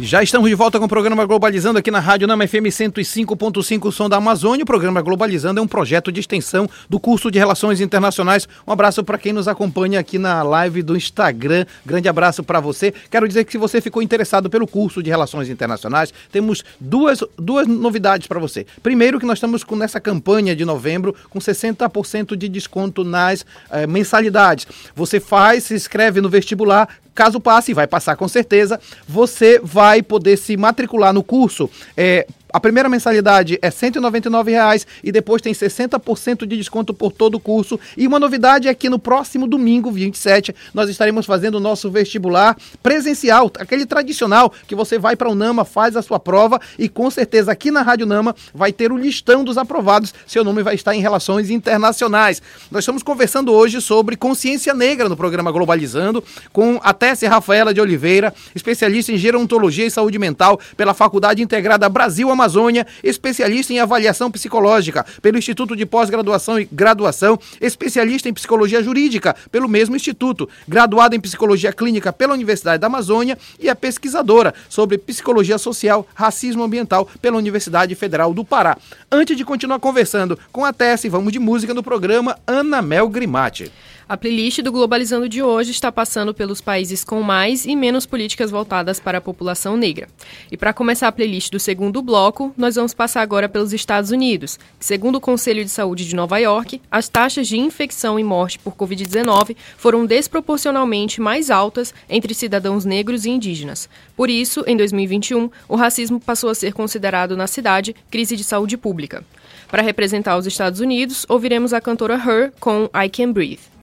Já 0.00 0.22
estamos 0.22 0.48
de 0.48 0.54
volta 0.54 0.78
com 0.78 0.84
o 0.84 0.88
programa 0.88 1.26
Globalizando 1.26 1.76
aqui 1.76 1.90
na 1.90 1.98
Rádio 1.98 2.28
Nama 2.28 2.46
FM 2.46 2.70
105.5 2.70 3.90
Som 3.90 4.08
da 4.08 4.18
Amazônia. 4.18 4.62
O 4.62 4.66
programa 4.66 5.02
Globalizando 5.02 5.58
é 5.58 5.62
um 5.62 5.66
projeto 5.66 6.12
de 6.12 6.20
extensão 6.20 6.70
do 6.88 7.00
curso 7.00 7.32
de 7.32 7.38
Relações 7.40 7.80
Internacionais. 7.80 8.46
Um 8.64 8.70
abraço 8.70 9.02
para 9.02 9.18
quem 9.18 9.32
nos 9.32 9.48
acompanha 9.48 9.98
aqui 9.98 10.16
na 10.16 10.40
live 10.44 10.84
do 10.84 10.96
Instagram. 10.96 11.66
Grande 11.84 12.08
abraço 12.08 12.44
para 12.44 12.60
você. 12.60 12.94
Quero 13.10 13.26
dizer 13.26 13.44
que 13.44 13.50
se 13.50 13.58
você 13.58 13.80
ficou 13.80 14.00
interessado 14.00 14.48
pelo 14.48 14.68
curso 14.68 15.02
de 15.02 15.10
Relações 15.10 15.48
Internacionais, 15.48 16.14
temos 16.30 16.64
duas, 16.78 17.24
duas 17.36 17.66
novidades 17.66 18.28
para 18.28 18.38
você. 18.38 18.64
Primeiro 18.80 19.18
que 19.18 19.26
nós 19.26 19.38
estamos 19.38 19.64
com 19.64 19.74
nessa 19.74 19.98
campanha 19.98 20.54
de 20.54 20.64
novembro 20.64 21.12
com 21.28 21.40
60% 21.40 22.36
de 22.36 22.48
desconto 22.48 23.02
nas 23.02 23.44
eh, 23.68 23.84
mensalidades. 23.84 24.64
Você 24.94 25.18
faz, 25.18 25.64
se 25.64 25.74
inscreve 25.74 26.20
no 26.20 26.28
vestibular, 26.28 26.88
Caso 27.18 27.40
passe, 27.40 27.74
vai 27.74 27.88
passar 27.88 28.14
com 28.14 28.28
certeza, 28.28 28.78
você 29.08 29.60
vai 29.60 30.02
poder 30.02 30.36
se 30.36 30.56
matricular 30.56 31.12
no 31.12 31.24
curso 31.24 31.68
é, 31.96 32.24
a 32.50 32.58
primeira 32.58 32.88
mensalidade 32.88 33.58
é 33.60 33.70
199 33.70 34.50
reais 34.50 34.86
e 35.04 35.12
depois 35.12 35.42
tem 35.42 35.52
60% 35.52 36.46
de 36.46 36.56
desconto 36.56 36.94
por 36.94 37.12
todo 37.12 37.34
o 37.34 37.40
curso. 37.40 37.78
E 37.96 38.06
uma 38.06 38.18
novidade 38.18 38.68
é 38.68 38.74
que 38.74 38.88
no 38.88 38.98
próximo 38.98 39.46
domingo, 39.46 39.90
27, 39.90 40.54
nós 40.72 40.88
estaremos 40.88 41.26
fazendo 41.26 41.56
o 41.56 41.60
nosso 41.60 41.90
vestibular 41.90 42.56
presencial, 42.82 43.52
aquele 43.58 43.84
tradicional 43.84 44.52
que 44.66 44.74
você 44.74 44.98
vai 44.98 45.14
para 45.14 45.28
o 45.28 45.34
Nama, 45.34 45.64
faz 45.64 45.94
a 45.94 46.02
sua 46.02 46.18
prova 46.18 46.58
e 46.78 46.88
com 46.88 47.10
certeza 47.10 47.52
aqui 47.52 47.70
na 47.70 47.82
Rádio 47.82 48.06
Nama 48.06 48.34
vai 48.54 48.72
ter 48.72 48.90
o 48.90 48.96
listão 48.96 49.44
dos 49.44 49.58
aprovados. 49.58 50.14
Seu 50.26 50.42
nome 50.42 50.62
vai 50.62 50.74
estar 50.74 50.94
em 50.94 51.00
relações 51.00 51.50
internacionais. 51.50 52.40
Nós 52.70 52.80
estamos 52.80 53.02
conversando 53.02 53.52
hoje 53.52 53.80
sobre 53.82 54.16
consciência 54.16 54.72
negra 54.72 55.08
no 55.08 55.16
programa 55.16 55.52
Globalizando 55.52 56.24
com 56.50 56.80
a 56.82 56.94
Tessia 56.94 57.28
Rafaela 57.28 57.74
de 57.74 57.80
Oliveira, 57.80 58.32
especialista 58.54 59.12
em 59.12 59.18
gerontologia 59.18 59.84
e 59.84 59.90
saúde 59.90 60.18
mental 60.18 60.58
pela 60.76 60.94
Faculdade 60.94 61.42
Integrada 61.42 61.88
Brasil 61.88 62.37
Amazônia, 62.38 62.86
especialista 63.02 63.72
em 63.72 63.80
avaliação 63.80 64.30
psicológica 64.30 65.04
pelo 65.20 65.36
Instituto 65.36 65.74
de 65.74 65.84
Pós-Graduação 65.84 66.60
e 66.60 66.68
Graduação, 66.70 67.38
especialista 67.60 68.28
em 68.28 68.32
psicologia 68.32 68.80
jurídica 68.80 69.34
pelo 69.50 69.68
mesmo 69.68 69.96
instituto, 69.96 70.48
graduada 70.66 71.16
em 71.16 71.20
psicologia 71.20 71.72
clínica 71.72 72.12
pela 72.12 72.34
Universidade 72.34 72.80
da 72.80 72.86
Amazônia 72.86 73.36
e 73.58 73.68
é 73.68 73.74
pesquisadora 73.74 74.54
sobre 74.68 74.96
psicologia 74.98 75.58
social, 75.58 76.06
racismo 76.14 76.62
ambiental 76.62 77.08
pela 77.20 77.36
Universidade 77.36 77.94
Federal 77.96 78.32
do 78.32 78.44
Pará. 78.44 78.78
Antes 79.10 79.36
de 79.36 79.44
continuar 79.44 79.80
conversando 79.80 80.38
com 80.52 80.64
a 80.64 80.72
Tessie, 80.72 81.10
vamos 81.10 81.32
de 81.32 81.40
música 81.40 81.74
no 81.74 81.82
programa 81.82 82.38
Ana 82.46 82.80
Mel 82.80 83.08
Grimati. 83.08 83.72
A 84.08 84.16
playlist 84.16 84.62
do 84.62 84.72
Globalizando 84.72 85.28
de 85.28 85.42
hoje 85.42 85.70
está 85.70 85.92
passando 85.92 86.32
pelos 86.32 86.62
países 86.62 87.04
com 87.04 87.20
mais 87.20 87.66
e 87.66 87.76
menos 87.76 88.06
políticas 88.06 88.50
voltadas 88.50 88.98
para 88.98 89.18
a 89.18 89.20
população 89.20 89.76
negra. 89.76 90.08
E 90.50 90.56
para 90.56 90.72
começar 90.72 91.08
a 91.08 91.12
playlist 91.12 91.52
do 91.52 91.60
segundo 91.60 92.00
bloco, 92.00 92.50
nós 92.56 92.76
vamos 92.76 92.94
passar 92.94 93.20
agora 93.20 93.50
pelos 93.50 93.74
Estados 93.74 94.10
Unidos, 94.10 94.58
segundo 94.80 95.16
o 95.16 95.20
Conselho 95.20 95.62
de 95.62 95.70
Saúde 95.70 96.08
de 96.08 96.16
Nova 96.16 96.38
York, 96.38 96.80
as 96.90 97.06
taxas 97.06 97.46
de 97.46 97.58
infecção 97.58 98.18
e 98.18 98.24
morte 98.24 98.58
por 98.58 98.74
Covid-19 98.74 99.54
foram 99.76 100.06
desproporcionalmente 100.06 101.20
mais 101.20 101.50
altas 101.50 101.92
entre 102.08 102.32
cidadãos 102.32 102.86
negros 102.86 103.26
e 103.26 103.30
indígenas. 103.30 103.90
Por 104.16 104.30
isso, 104.30 104.64
em 104.66 104.74
2021, 104.74 105.50
o 105.68 105.76
racismo 105.76 106.18
passou 106.18 106.48
a 106.48 106.54
ser 106.54 106.72
considerado 106.72 107.36
na 107.36 107.46
cidade 107.46 107.94
crise 108.10 108.38
de 108.38 108.44
saúde 108.44 108.78
pública. 108.78 109.22
Para 109.70 109.82
representar 109.82 110.38
os 110.38 110.46
Estados 110.46 110.80
Unidos, 110.80 111.26
ouviremos 111.28 111.74
a 111.74 111.80
cantora 111.80 112.14
Her 112.14 112.54
com 112.58 112.88
I 112.94 113.10
Can 113.10 113.32
Breathe. 113.32 113.77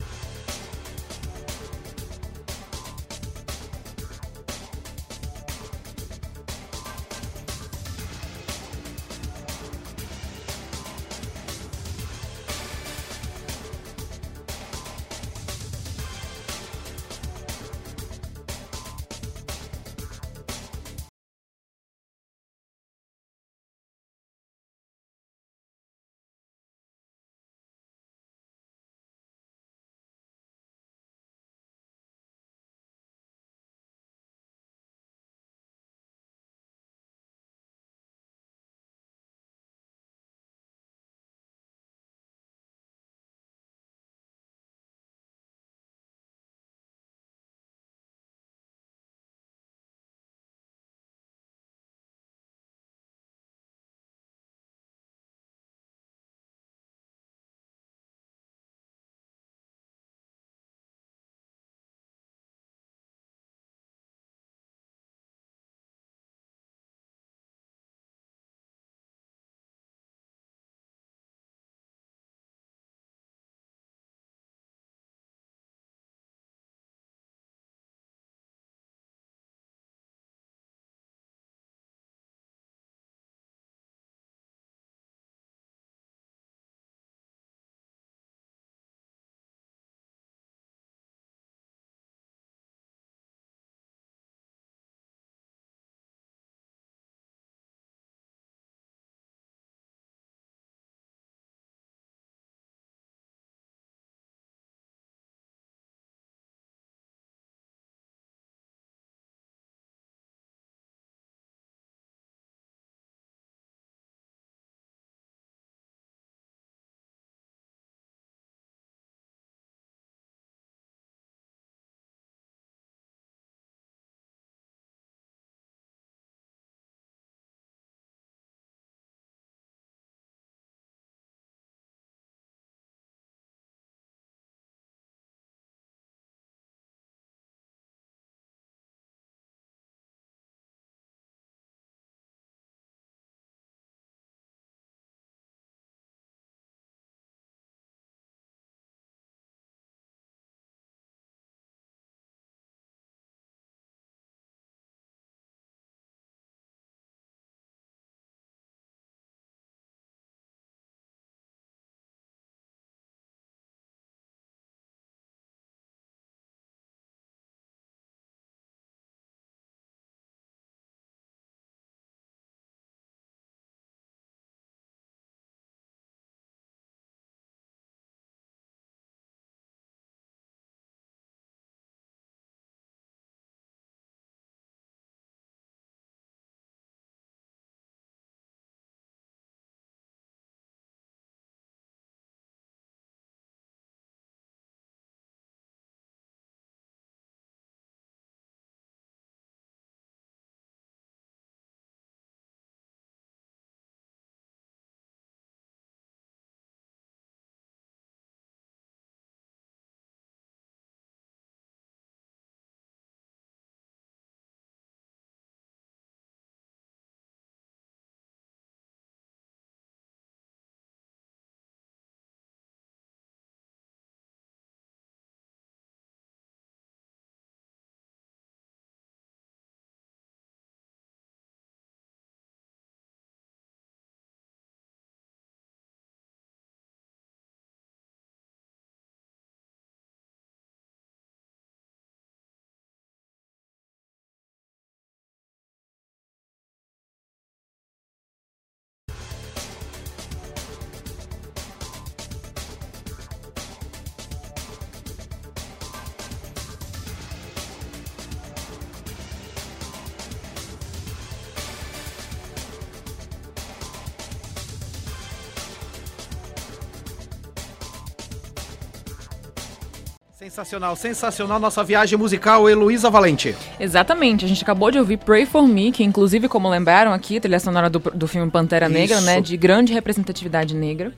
Sensacional, 270.46 270.96
sensacional 270.96 271.60
nossa 271.60 271.84
viagem 271.84 272.20
musical, 272.20 272.70
Heloísa 272.70 273.10
Valente. 273.10 273.56
Exatamente, 273.80 274.46
a 274.46 274.48
gente 274.48 274.62
acabou 274.62 274.92
de 274.92 275.00
ouvir 275.00 275.18
Pray 275.18 275.44
For 275.44 275.68
Me, 275.68 275.92
que 275.92 276.04
inclusive, 276.04 276.48
como 276.48 276.70
lembraram 276.70 277.12
aqui, 277.12 277.40
trilha 277.40 277.60
sonora 277.60 277.90
do, 277.90 277.98
do 277.98 278.28
filme 278.28 278.52
Pantera 278.52 278.88
Negra, 278.88 279.18
Isso. 279.18 279.26
né, 279.26 279.42
de 279.42 279.58
grande 279.58 279.92
representatividade 279.92 280.76
negra. 280.76 281.12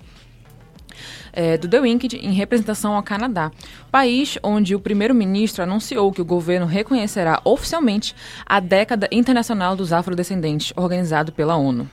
é, 1.33 1.57
do 1.57 1.67
The 1.67 1.77
Wicked 1.81 2.15
em 2.15 2.31
representação 2.31 2.95
ao 2.95 3.03
Canadá, 3.03 3.51
país 3.91 4.39
onde 4.41 4.73
o 4.73 4.79
primeiro-ministro 4.79 5.61
anunciou 5.61 6.09
que 6.13 6.21
o 6.21 6.25
governo 6.25 6.65
reconhecerá 6.65 7.41
oficialmente 7.43 8.15
a 8.45 8.61
década 8.61 9.09
internacional 9.11 9.75
dos 9.75 9.91
afrodescendentes, 9.91 10.71
organizado 10.73 11.33
pela 11.33 11.57
ONU. 11.57 11.89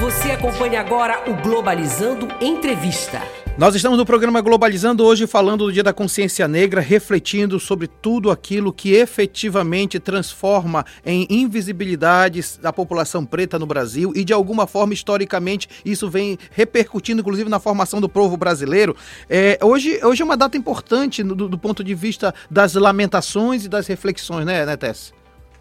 Você 0.00 0.30
acompanha 0.30 0.78
agora 0.78 1.28
o 1.28 1.34
Globalizando 1.42 2.28
Entrevista. 2.40 3.20
Nós 3.56 3.76
estamos 3.76 3.96
no 3.96 4.04
programa 4.04 4.40
Globalizando 4.40 5.04
hoje 5.04 5.28
falando 5.28 5.66
do 5.66 5.72
Dia 5.72 5.84
da 5.84 5.92
Consciência 5.92 6.48
Negra, 6.48 6.80
refletindo 6.80 7.60
sobre 7.60 7.86
tudo 7.86 8.32
aquilo 8.32 8.72
que 8.72 8.94
efetivamente 8.94 10.00
transforma 10.00 10.84
em 11.06 11.24
invisibilidades 11.30 12.58
a 12.64 12.72
população 12.72 13.24
preta 13.24 13.56
no 13.56 13.64
Brasil 13.64 14.12
e 14.16 14.24
de 14.24 14.32
alguma 14.32 14.66
forma 14.66 14.92
historicamente 14.92 15.68
isso 15.84 16.10
vem 16.10 16.36
repercutindo 16.50 17.20
inclusive 17.20 17.48
na 17.48 17.60
formação 17.60 18.00
do 18.00 18.08
povo 18.08 18.36
brasileiro. 18.36 18.96
É, 19.30 19.56
hoje, 19.62 20.00
hoje 20.02 20.20
é 20.20 20.24
uma 20.24 20.36
data 20.36 20.56
importante 20.56 21.22
do, 21.22 21.48
do 21.48 21.56
ponto 21.56 21.84
de 21.84 21.94
vista 21.94 22.34
das 22.50 22.74
lamentações 22.74 23.64
e 23.64 23.68
das 23.68 23.86
reflexões, 23.86 24.44
né, 24.44 24.66
né 24.66 24.76
Tess? 24.76 25.14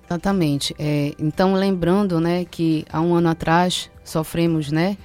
Exatamente. 0.10 0.75
É, 0.79 1.13
então, 1.19 1.53
lembrando, 1.53 2.19
né, 2.19 2.43
que 2.43 2.86
há 2.91 2.99
um 2.99 3.13
ano 3.13 3.29
atrás 3.29 3.91
sofremos, 4.03 4.71
né, 4.71 4.97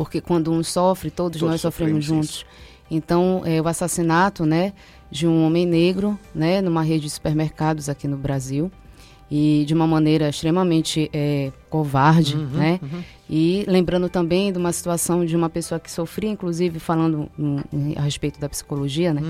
porque 0.00 0.18
quando 0.18 0.50
um 0.50 0.62
sofre, 0.62 1.10
todos, 1.10 1.38
Todos 1.40 1.52
nós 1.52 1.60
sofremos, 1.60 2.06
sofremos 2.06 2.26
juntos. 2.26 2.46
Então, 2.90 3.42
é, 3.44 3.60
o 3.60 3.68
assassinato, 3.68 4.46
né, 4.46 4.72
de 5.10 5.26
um 5.26 5.44
homem 5.44 5.66
negro, 5.66 6.18
né, 6.34 6.62
numa 6.62 6.82
rede 6.82 7.02
de 7.04 7.10
supermercados 7.10 7.86
aqui 7.90 8.08
no 8.08 8.16
Brasil 8.16 8.72
e 9.30 9.62
de 9.66 9.74
uma 9.74 9.86
maneira 9.86 10.28
extremamente 10.30 11.10
é, 11.12 11.52
covarde, 11.68 12.34
né? 12.36 12.80
E 13.28 13.64
lembrando 13.68 14.08
também 14.08 14.50
de 14.50 14.58
uma 14.58 14.72
situação 14.72 15.22
de 15.24 15.36
uma 15.36 15.50
pessoa 15.50 15.78
que 15.78 15.90
sofria, 15.90 16.30
inclusive 16.30 16.78
falando 16.80 17.28
hum, 17.38 17.58
a 17.96 18.00
respeito 18.00 18.40
da 18.40 18.48
psicologia, 18.48 19.12
né? 19.12 19.20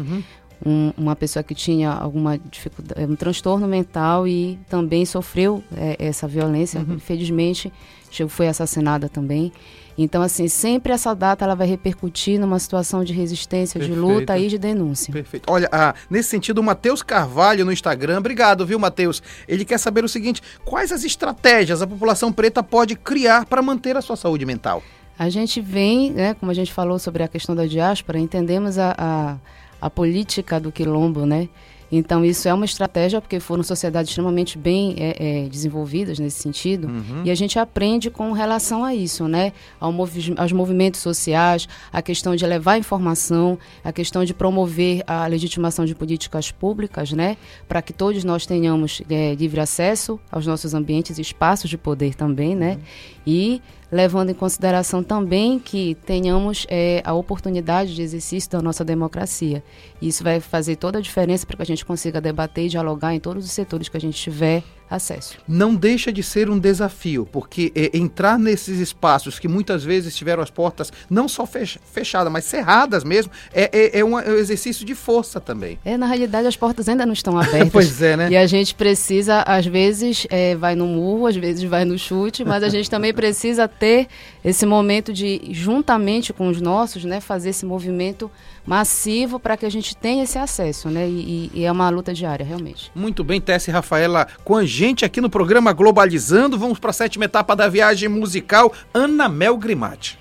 Um- 0.64 0.92
uma 0.96 1.16
pessoa 1.16 1.42
que 1.42 1.54
tinha 1.54 1.90
alguma 1.90 2.38
dificuldade, 2.38 3.04
um 3.10 3.16
transtorno 3.16 3.66
mental 3.66 4.28
e 4.28 4.58
também 4.68 5.04
sofreu 5.04 5.64
é, 5.76 5.96
essa 5.98 6.28
violência. 6.28 6.78
Infelizmente, 6.88 7.72
chegou- 8.10 8.28
foi 8.30 8.46
assassinada 8.46 9.08
também. 9.08 9.52
Então, 9.96 10.22
assim, 10.22 10.48
sempre 10.48 10.92
essa 10.92 11.14
data 11.14 11.44
ela 11.44 11.54
vai 11.54 11.66
repercutir 11.66 12.38
numa 12.38 12.58
situação 12.58 13.04
de 13.04 13.12
resistência, 13.12 13.80
de 13.80 13.88
Perfeito. 13.88 14.06
luta 14.06 14.38
e 14.38 14.48
de 14.48 14.58
denúncia. 14.58 15.12
Perfeito. 15.12 15.50
Olha, 15.50 15.68
ah, 15.70 15.94
nesse 16.08 16.28
sentido, 16.28 16.58
o 16.58 16.62
Matheus 16.62 17.02
Carvalho 17.02 17.64
no 17.64 17.72
Instagram, 17.72 18.18
obrigado, 18.18 18.64
viu, 18.66 18.78
Matheus? 18.78 19.22
Ele 19.46 19.64
quer 19.64 19.78
saber 19.78 20.04
o 20.04 20.08
seguinte: 20.08 20.42
quais 20.64 20.92
as 20.92 21.04
estratégias 21.04 21.82
a 21.82 21.86
população 21.86 22.32
preta 22.32 22.62
pode 22.62 22.96
criar 22.96 23.44
para 23.46 23.62
manter 23.62 23.96
a 23.96 24.00
sua 24.00 24.16
saúde 24.16 24.46
mental? 24.46 24.82
A 25.18 25.28
gente 25.28 25.60
vem, 25.60 26.10
né, 26.10 26.34
como 26.34 26.50
a 26.50 26.54
gente 26.54 26.72
falou 26.72 26.98
sobre 26.98 27.22
a 27.22 27.28
questão 27.28 27.54
da 27.54 27.66
diáspora, 27.66 28.18
entendemos 28.18 28.78
a, 28.78 28.94
a, 28.96 29.36
a 29.78 29.90
política 29.90 30.58
do 30.58 30.72
quilombo, 30.72 31.26
né? 31.26 31.48
Então 31.90 32.24
isso 32.24 32.48
é 32.48 32.54
uma 32.54 32.64
estratégia 32.64 33.20
porque 33.20 33.40
foram 33.40 33.62
sociedades 33.62 34.10
extremamente 34.10 34.56
bem 34.56 34.94
é, 34.98 35.44
é, 35.44 35.48
desenvolvidas 35.48 36.18
nesse 36.18 36.40
sentido 36.40 36.88
e 37.24 37.30
a 37.30 37.34
gente 37.34 37.58
aprende 37.58 38.10
com 38.10 38.32
relação 38.32 38.84
a 38.84 38.94
isso, 38.94 39.26
né? 39.26 39.52
Ao 39.78 39.92
movi 39.92 40.34
aos 40.36 40.52
movimentos 40.52 41.00
sociais, 41.00 41.68
a 41.92 42.02
questão 42.02 42.36
de 42.36 42.46
levar 42.46 42.78
informação, 42.78 43.58
a 43.82 43.92
questão 43.92 44.24
de 44.24 44.34
promover 44.34 45.02
a 45.06 45.26
legitimação 45.26 45.84
de 45.84 45.94
políticas 45.94 46.50
públicas, 46.50 47.12
né? 47.12 47.36
Para 47.68 47.82
que 47.82 47.92
todos 47.92 48.22
nós 48.24 48.46
tenhamos 48.46 49.02
é, 49.10 49.34
livre 49.34 49.60
acesso 49.60 50.20
aos 50.30 50.46
nossos 50.46 50.74
ambientes 50.74 51.18
e 51.18 51.22
espaços 51.22 51.70
de 51.70 51.78
poder 51.78 52.14
também, 52.14 52.54
né? 52.54 52.78
E 53.26 53.60
levando 53.90 54.30
em 54.30 54.34
consideração 54.34 55.02
também 55.02 55.58
que 55.58 55.96
tenhamos 56.06 56.66
é, 56.68 57.02
a 57.04 57.12
oportunidade 57.12 57.94
de 57.94 58.02
exercício 58.02 58.50
da 58.50 58.62
nossa 58.62 58.84
democracia. 58.84 59.62
Isso 60.00 60.22
vai 60.22 60.40
fazer 60.40 60.76
toda 60.76 60.98
a 60.98 61.02
diferença 61.02 61.46
para 61.46 61.56
que 61.56 61.62
a 61.62 61.66
gente 61.66 61.84
consiga 61.84 62.20
debater 62.20 62.66
e 62.66 62.68
dialogar 62.68 63.14
em 63.14 63.20
todos 63.20 63.44
os 63.44 63.50
setores 63.50 63.88
que 63.88 63.96
a 63.96 64.00
gente 64.00 64.20
tiver 64.20 64.62
acesso. 64.90 65.38
Não 65.46 65.74
deixa 65.74 66.12
de 66.12 66.22
ser 66.22 66.50
um 66.50 66.58
desafio, 66.58 67.28
porque 67.30 67.70
é, 67.76 67.96
entrar 67.96 68.38
nesses 68.38 68.78
espaços 68.80 69.38
que 69.38 69.46
muitas 69.46 69.84
vezes 69.84 70.16
tiveram 70.16 70.42
as 70.42 70.50
portas 70.50 70.92
não 71.08 71.28
só 71.28 71.46
fech- 71.46 71.78
fechadas, 71.92 72.32
mas 72.32 72.44
cerradas 72.44 73.04
mesmo, 73.04 73.30
é, 73.52 73.70
é- 73.72 73.98
é 74.00 74.04
um 74.04 74.18
é 74.18 74.28
um 74.28 74.34
exercício 74.36 74.84
de 74.84 74.94
força 74.94 75.40
também. 75.40 75.78
É, 75.84 75.96
na 75.96 76.06
realidade, 76.06 76.46
as 76.48 76.56
portas 76.56 76.88
ainda 76.88 77.06
não 77.06 77.12
estão 77.12 77.38
abertas. 77.38 77.70
Pois 77.70 78.02
é, 78.02 78.16
né? 78.16 78.28
E 78.30 78.36
a 78.36 78.46
gente 78.46 78.74
precisa, 78.74 79.42
às 79.46 79.64
vezes, 79.66 80.26
é, 80.30 80.56
vai 80.56 80.74
no 80.74 80.86
murro, 80.86 81.26
às 81.26 81.36
vezes 81.36 81.62
vai 81.62 81.84
no 81.84 81.96
chute, 81.98 82.44
mas 82.44 82.62
a 82.62 82.68
gente 82.68 82.90
também 82.90 83.14
precisa 83.14 83.68
ter 83.68 84.08
esse 84.44 84.66
momento 84.66 85.12
de, 85.12 85.40
juntamente 85.50 86.32
com 86.32 86.48
os 86.48 86.60
nossos, 86.60 87.04
né, 87.04 87.20
fazer 87.20 87.50
esse 87.50 87.64
movimento 87.64 88.30
massivo 88.66 89.38
para 89.40 89.56
que 89.56 89.66
a 89.66 89.70
gente 89.70 89.96
tenha 89.96 90.22
esse 90.24 90.38
acesso, 90.38 90.88
né? 90.88 91.08
E, 91.08 91.50
e- 91.54 91.60
e 91.60 91.64
é 91.64 91.72
uma 91.72 91.88
luta 91.88 92.12
diária, 92.14 92.44
realmente. 92.44 92.90
Muito 92.94 93.24
bem, 93.24 93.40
Tess 93.40 93.68
e 93.68 93.70
Rafaela, 93.70 94.26
com 94.44 94.56
a 94.56 94.64
gente 94.64 95.04
aqui 95.04 95.20
no 95.20 95.30
programa 95.30 95.72
Globalizando. 95.72 96.58
Vamos 96.58 96.78
para 96.78 96.90
a 96.90 96.92
sétima 96.92 97.24
etapa 97.24 97.54
da 97.56 97.68
viagem 97.68 98.08
musical, 98.08 98.72
Ana 98.94 99.28
Mel 99.28 99.56
Grimati. 99.56 100.18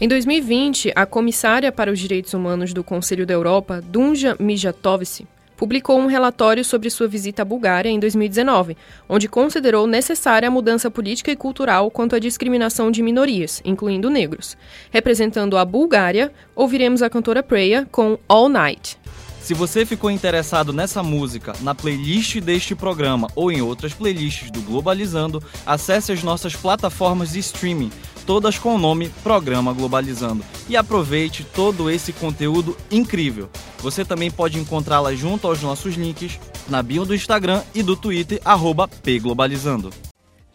Em 0.00 0.06
2020, 0.08 0.92
a 0.94 1.06
comissária 1.06 1.72
para 1.72 1.90
os 1.90 1.98
direitos 1.98 2.34
humanos 2.34 2.74
do 2.74 2.84
Conselho 2.84 3.24
da 3.24 3.32
Europa, 3.32 3.80
Dunja 3.80 4.36
Mijatovic, 4.38 5.26
publicou 5.56 5.98
um 5.98 6.06
relatório 6.06 6.64
sobre 6.64 6.90
sua 6.90 7.08
visita 7.08 7.42
à 7.42 7.44
Bulgária 7.44 7.88
em 7.88 7.98
2019, 7.98 8.76
onde 9.08 9.28
considerou 9.28 9.86
necessária 9.86 10.48
a 10.48 10.50
mudança 10.50 10.90
política 10.90 11.30
e 11.30 11.36
cultural 11.36 11.90
quanto 11.90 12.14
à 12.14 12.18
discriminação 12.18 12.90
de 12.90 13.02
minorias, 13.02 13.62
incluindo 13.64 14.10
negros. 14.10 14.56
Representando 14.90 15.56
a 15.56 15.64
Bulgária, 15.64 16.32
ouviremos 16.54 17.02
a 17.02 17.10
cantora 17.10 17.42
Preya 17.42 17.86
com 17.90 18.18
All 18.28 18.48
Night. 18.48 18.98
Se 19.46 19.54
você 19.54 19.86
ficou 19.86 20.10
interessado 20.10 20.72
nessa 20.72 21.04
música, 21.04 21.52
na 21.60 21.72
playlist 21.72 22.40
deste 22.40 22.74
programa 22.74 23.28
ou 23.36 23.52
em 23.52 23.62
outras 23.62 23.94
playlists 23.94 24.50
do 24.50 24.60
Globalizando, 24.60 25.40
acesse 25.64 26.10
as 26.10 26.20
nossas 26.24 26.56
plataformas 26.56 27.30
de 27.30 27.38
streaming, 27.38 27.92
todas 28.26 28.58
com 28.58 28.74
o 28.74 28.78
nome 28.78 29.08
Programa 29.22 29.72
Globalizando, 29.72 30.44
e 30.68 30.76
aproveite 30.76 31.44
todo 31.44 31.88
esse 31.88 32.12
conteúdo 32.12 32.76
incrível. 32.90 33.48
Você 33.78 34.04
também 34.04 34.30
pode 34.30 34.58
encontrá-la 34.58 35.14
junto 35.14 35.46
aos 35.46 35.62
nossos 35.62 35.94
links 35.94 36.38
na 36.68 36.82
bio 36.82 37.04
do 37.04 37.14
Instagram 37.14 37.62
e 37.74 37.82
do 37.82 37.96
Twitter, 37.96 38.40
arroba 38.44 38.88
pglobalizando. 38.88 39.90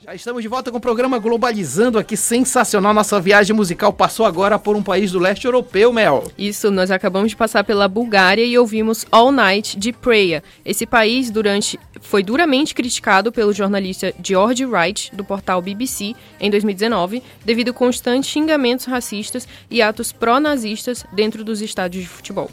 Já 0.04 0.16
estamos 0.16 0.42
de 0.42 0.48
volta 0.48 0.72
com 0.72 0.78
o 0.78 0.82
programa 0.82 1.20
Globalizando 1.20 2.00
aqui, 2.00 2.18
sensacional. 2.18 2.92
Nossa 2.92 3.20
viagem 3.20 3.56
musical 3.56 3.94
passou 3.94 4.26
agora 4.26 4.58
por 4.58 4.76
um 4.76 4.82
país 4.82 5.12
do 5.12 5.20
leste 5.20 5.46
europeu, 5.46 5.94
Mel. 5.94 6.24
Isso, 6.36 6.72
nós 6.72 6.90
acabamos 6.90 7.30
de 7.30 7.36
passar 7.36 7.64
pela 7.64 7.88
Bulgária 7.88 8.44
e 8.44 8.58
ouvimos 8.58 9.06
All 9.12 9.32
Night 9.32 9.78
de 9.78 9.94
Preya. 9.94 10.44
Esse 10.66 10.88
país 10.88 11.30
durante 11.30 11.80
foi 12.02 12.24
duramente 12.24 12.74
criticado 12.74 13.32
pelo 13.32 13.54
jornalista 13.54 14.12
George 14.24 14.66
Wright 14.66 15.16
do 15.16 15.24
portal 15.24 15.62
BBC 15.62 16.16
em 16.40 16.50
2019, 16.50 17.22
devido 17.46 17.70
a 17.70 17.74
constantes 17.74 18.32
xingamentos 18.32 18.88
racistas 18.88 19.48
e 19.70 19.84
atos 19.84 20.12
pró-nazistas 20.12 21.06
dentro 21.14 21.44
dos 21.44 21.62
estádios 21.62 22.06
de 22.06 22.10
futebol. 22.10 22.50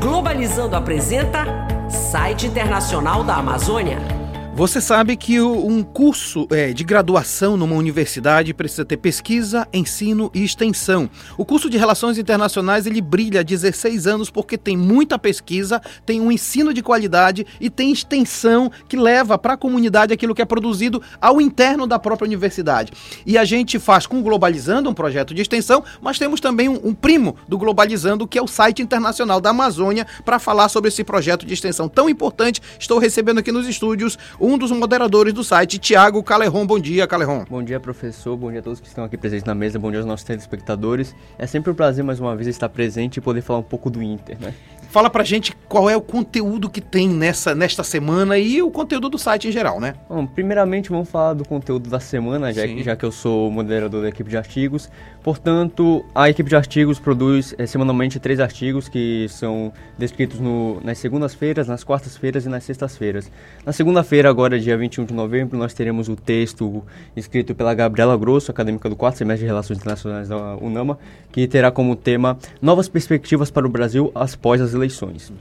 Globalizando 0.00 0.74
apresenta 0.74 1.67
Site 1.88 2.46
Internacional 2.46 3.24
da 3.24 3.36
Amazônia. 3.36 4.17
Você 4.58 4.80
sabe 4.80 5.16
que 5.16 5.40
o- 5.40 5.64
um 5.68 5.84
curso 5.84 6.48
é, 6.50 6.72
de 6.72 6.82
graduação 6.82 7.56
numa 7.56 7.76
universidade 7.76 8.52
precisa 8.52 8.84
ter 8.84 8.96
pesquisa, 8.96 9.68
ensino 9.72 10.32
e 10.34 10.42
extensão. 10.42 11.08
O 11.36 11.44
curso 11.44 11.70
de 11.70 11.78
Relações 11.78 12.18
Internacionais 12.18 12.84
ele 12.84 13.00
brilha 13.00 13.38
há 13.38 13.42
16 13.44 14.08
anos 14.08 14.30
porque 14.30 14.58
tem 14.58 14.76
muita 14.76 15.16
pesquisa, 15.16 15.80
tem 16.04 16.20
um 16.20 16.32
ensino 16.32 16.74
de 16.74 16.82
qualidade 16.82 17.46
e 17.60 17.70
tem 17.70 17.92
extensão 17.92 18.68
que 18.88 18.96
leva 18.96 19.38
para 19.38 19.52
a 19.52 19.56
comunidade 19.56 20.12
aquilo 20.12 20.34
que 20.34 20.42
é 20.42 20.44
produzido 20.44 21.00
ao 21.20 21.40
interno 21.40 21.86
da 21.86 21.96
própria 21.96 22.26
universidade. 22.26 22.92
E 23.24 23.38
a 23.38 23.44
gente 23.44 23.78
faz 23.78 24.08
com 24.08 24.18
o 24.18 24.22
Globalizando 24.24 24.90
um 24.90 24.94
projeto 24.94 25.32
de 25.32 25.40
extensão, 25.40 25.84
mas 26.02 26.18
temos 26.18 26.40
também 26.40 26.68
um, 26.68 26.80
um 26.82 26.94
primo 26.94 27.36
do 27.46 27.56
Globalizando 27.56 28.26
que 28.26 28.36
é 28.36 28.42
o 28.42 28.48
site 28.48 28.82
internacional 28.82 29.40
da 29.40 29.50
Amazônia 29.50 30.04
para 30.24 30.40
falar 30.40 30.68
sobre 30.68 30.88
esse 30.88 31.04
projeto 31.04 31.46
de 31.46 31.54
extensão 31.54 31.88
tão 31.88 32.08
importante. 32.08 32.60
Estou 32.76 32.98
recebendo 32.98 33.38
aqui 33.38 33.52
nos 33.52 33.68
estúdios 33.68 34.18
um 34.48 34.56
dos 34.56 34.70
moderadores 34.70 35.34
do 35.34 35.44
site, 35.44 35.78
Tiago 35.78 36.22
Caleron. 36.22 36.66
Bom 36.66 36.78
dia, 36.78 37.06
Caleron. 37.06 37.44
Bom 37.50 37.62
dia, 37.62 37.78
professor. 37.78 38.34
Bom 38.34 38.50
dia 38.50 38.60
a 38.60 38.62
todos 38.62 38.80
que 38.80 38.88
estão 38.88 39.04
aqui 39.04 39.18
presentes 39.18 39.44
na 39.44 39.54
mesa. 39.54 39.78
Bom 39.78 39.90
dia 39.90 40.00
aos 40.00 40.06
nossos 40.06 40.24
telespectadores. 40.24 41.14
É 41.38 41.46
sempre 41.46 41.70
um 41.70 41.74
prazer 41.74 42.02
mais 42.02 42.18
uma 42.18 42.34
vez 42.34 42.48
estar 42.48 42.70
presente 42.70 43.18
e 43.18 43.20
poder 43.20 43.42
falar 43.42 43.58
um 43.58 43.62
pouco 43.62 43.90
do 43.90 44.02
Inter, 44.02 44.38
né? 44.40 44.54
Fala 44.90 45.10
pra 45.10 45.22
gente 45.22 45.54
qual 45.68 45.90
é 45.90 45.94
o 45.94 46.00
conteúdo 46.00 46.70
que 46.70 46.80
tem 46.80 47.08
nessa, 47.08 47.54
nesta 47.54 47.84
semana 47.84 48.38
e 48.38 48.62
o 48.62 48.70
conteúdo 48.70 49.10
do 49.10 49.18
site 49.18 49.48
em 49.48 49.52
geral, 49.52 49.78
né? 49.78 49.94
Bom, 50.08 50.26
primeiramente 50.26 50.88
vamos 50.88 51.10
falar 51.10 51.34
do 51.34 51.44
conteúdo 51.44 51.90
da 51.90 52.00
semana, 52.00 52.50
já, 52.54 52.66
já 52.66 52.96
que 52.96 53.04
eu 53.04 53.12
sou 53.12 53.50
moderador 53.50 54.00
da 54.00 54.08
equipe 54.08 54.30
de 54.30 54.36
artigos. 54.38 54.90
Portanto, 55.22 56.06
a 56.14 56.30
equipe 56.30 56.48
de 56.48 56.56
artigos 56.56 56.98
produz 56.98 57.54
é, 57.58 57.66
semanalmente 57.66 58.18
três 58.18 58.40
artigos 58.40 58.88
que 58.88 59.26
são 59.28 59.70
descritos 59.98 60.40
no, 60.40 60.80
nas 60.82 60.96
segundas-feiras, 60.96 61.68
nas 61.68 61.84
quartas-feiras 61.84 62.46
e 62.46 62.48
nas 62.48 62.64
sextas-feiras. 62.64 63.30
Na 63.66 63.72
segunda-feira, 63.74 64.30
agora 64.30 64.58
dia 64.58 64.78
21 64.78 65.04
de 65.04 65.12
novembro, 65.12 65.58
nós 65.58 65.74
teremos 65.74 66.08
o 66.08 66.16
texto 66.16 66.82
escrito 67.14 67.54
pela 67.54 67.74
Gabriela 67.74 68.16
Grosso, 68.16 68.50
acadêmica 68.50 68.88
do 68.88 68.96
quarto 68.96 69.18
semestre 69.18 69.44
de 69.44 69.48
Relações 69.48 69.78
Internacionais 69.78 70.30
da 70.30 70.56
UNAMA, 70.56 70.98
que 71.30 71.46
terá 71.46 71.70
como 71.70 71.94
tema 71.94 72.38
Novas 72.62 72.88
Perspectivas 72.88 73.50
para 73.50 73.66
o 73.66 73.68
Brasil 73.68 74.10
após 74.14 74.62
as 74.62 74.77
eleições. 74.78 75.32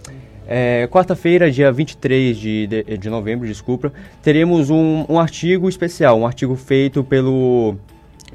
É, 0.48 0.88
Quarta-feira, 0.88 1.52
dia 1.52 1.72
23 1.72 2.38
de, 2.38 2.68
de, 2.68 2.98
de 2.98 3.10
novembro, 3.10 3.46
desculpa, 3.46 3.92
teremos 4.22 4.70
um, 4.70 5.06
um 5.10 5.20
artigo 5.20 5.68
especial, 5.68 6.20
um 6.20 6.26
artigo 6.26 6.56
feito 6.56 7.04
pelo 7.04 7.76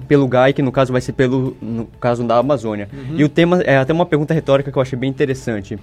pelo 0.09 0.27
GAI, 0.27 0.53
que 0.53 0.63
no 0.63 0.73
caso 0.73 0.91
vai 0.93 1.01
ser 1.01 1.13
pelo 1.13 1.57
no 1.61 1.87
caso 2.01 2.25
da 2.25 2.39
Amazônia. 2.39 2.89
Uhum. 2.93 3.17
E 3.17 3.25
o 3.25 3.29
tema 3.29 3.63
é 3.63 3.77
até 3.77 3.93
uma 3.93 4.07
pergunta 4.07 4.35
retórica 4.35 4.71
que 4.71 4.77
eu 4.77 4.83
achei 4.83 4.99
bem 4.99 5.09
interessante. 5.09 5.79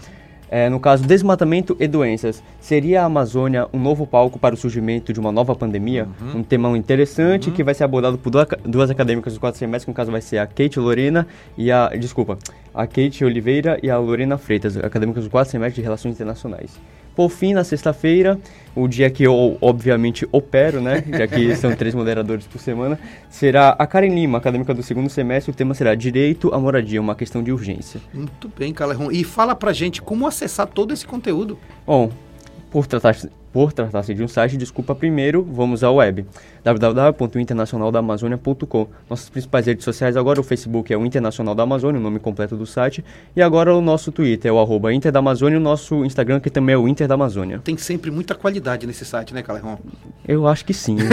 É, 0.51 0.67
no 0.67 0.79
caso, 0.79 1.03
desmatamento 1.03 1.77
e 1.79 1.87
doenças. 1.87 2.43
Seria 2.59 3.03
a 3.03 3.05
Amazônia 3.05 3.67
um 3.71 3.79
novo 3.79 4.07
palco 4.07 4.39
para 4.39 4.55
o 4.55 4.57
surgimento 4.57 5.13
de 5.13 5.19
uma 5.19 5.31
nova 5.31 5.55
pandemia? 5.55 6.07
Uhum. 6.19 6.39
Um 6.39 6.43
tema 6.43 6.75
interessante 6.77 7.49
uhum. 7.49 7.55
que 7.55 7.63
vai 7.63 7.73
ser 7.73 7.83
abordado 7.83 8.17
por 8.17 8.29
duas, 8.29 8.47
duas 8.63 8.89
acadêmicas 8.89 9.33
do 9.33 9.39
quatro 9.39 9.59
semestres, 9.59 9.85
que 9.85 9.91
no 9.91 9.95
caso 9.95 10.11
vai 10.11 10.21
ser 10.21 10.39
a 10.39 10.47
Kate 10.47 10.79
Lorena 10.79 11.27
e 11.57 11.71
a... 11.71 11.89
Desculpa, 11.89 12.37
a 12.73 12.87
Kate 12.87 13.23
Oliveira 13.23 13.79
e 13.83 13.89
a 13.89 13.97
Lorena 13.97 14.37
Freitas, 14.37 14.77
acadêmicas 14.77 15.23
do 15.23 15.29
quatro 15.29 15.51
semestre 15.51 15.75
de 15.75 15.81
Relações 15.81 16.15
Internacionais. 16.15 16.71
Por 17.19 17.29
fim, 17.29 17.53
na 17.53 17.65
sexta-feira, 17.65 18.39
o 18.73 18.87
dia 18.87 19.09
que 19.09 19.23
eu 19.23 19.57
obviamente 19.59 20.25
opero, 20.31 20.79
né? 20.79 21.03
Já 21.05 21.27
que 21.27 21.53
são 21.57 21.75
três 21.75 21.93
moderadores 21.93 22.47
por 22.47 22.61
semana, 22.61 22.97
será 23.29 23.75
a 23.77 23.85
Karen 23.85 24.15
Lima, 24.15 24.37
acadêmica 24.37 24.73
do 24.73 24.81
segundo 24.81 25.09
semestre. 25.09 25.51
O 25.51 25.53
tema 25.53 25.73
será 25.73 25.93
Direito 25.95 26.53
à 26.53 26.57
Moradia, 26.57 27.01
uma 27.01 27.15
questão 27.15 27.43
de 27.43 27.51
urgência. 27.51 27.99
Muito 28.13 28.49
bem, 28.57 28.73
Calerron. 28.73 29.11
E 29.11 29.25
fala 29.25 29.53
pra 29.53 29.73
gente 29.73 30.01
como 30.01 30.25
acessar 30.39 30.67
todo 30.67 30.93
esse 30.93 31.05
conteúdo. 31.05 31.57
Bom, 31.85 32.09
por 32.71 32.87
tratar 32.87 33.15
por 33.51 33.73
tratar-se 33.73 34.13
de 34.13 34.23
um 34.23 34.27
site, 34.27 34.55
desculpa 34.57 34.93
primeiro, 34.93 35.43
vamos 35.43 35.83
à 35.83 35.91
web 35.91 36.27
www.internacionaldamazônia.com. 36.63 38.87
Nossas 39.09 39.27
principais 39.29 39.65
redes 39.65 39.83
sociais 39.83 40.15
agora, 40.15 40.39
o 40.39 40.43
Facebook 40.43 40.93
é 40.93 40.97
o 40.97 41.03
Internacional 41.05 41.53
da 41.55 41.63
Amazônia, 41.63 41.99
o 41.99 42.03
nome 42.03 42.19
completo 42.19 42.55
do 42.55 42.67
site, 42.67 43.03
e 43.35 43.41
agora 43.41 43.73
o 43.73 43.81
nosso 43.81 44.11
Twitter 44.11 44.49
é 44.49 44.53
o 44.53 44.59
arroba 44.59 44.93
Inter 44.93 45.11
da 45.11 45.17
Amazônia 45.19 45.55
e 45.55 45.57
o 45.57 45.61
nosso 45.61 46.05
Instagram 46.05 46.39
que 46.39 46.51
também 46.51 46.75
é 46.75 46.77
o 46.77 46.87
Inter 46.87 47.07
da 47.07 47.15
Amazônia. 47.15 47.59
Tem 47.63 47.75
sempre 47.77 48.11
muita 48.11 48.35
qualidade 48.35 48.85
nesse 48.85 49.03
site, 49.05 49.33
né, 49.33 49.41
Calerron? 49.41 49.79
Eu 50.27 50.45
acho 50.47 50.65
que 50.65 50.73
sim. 50.73 50.97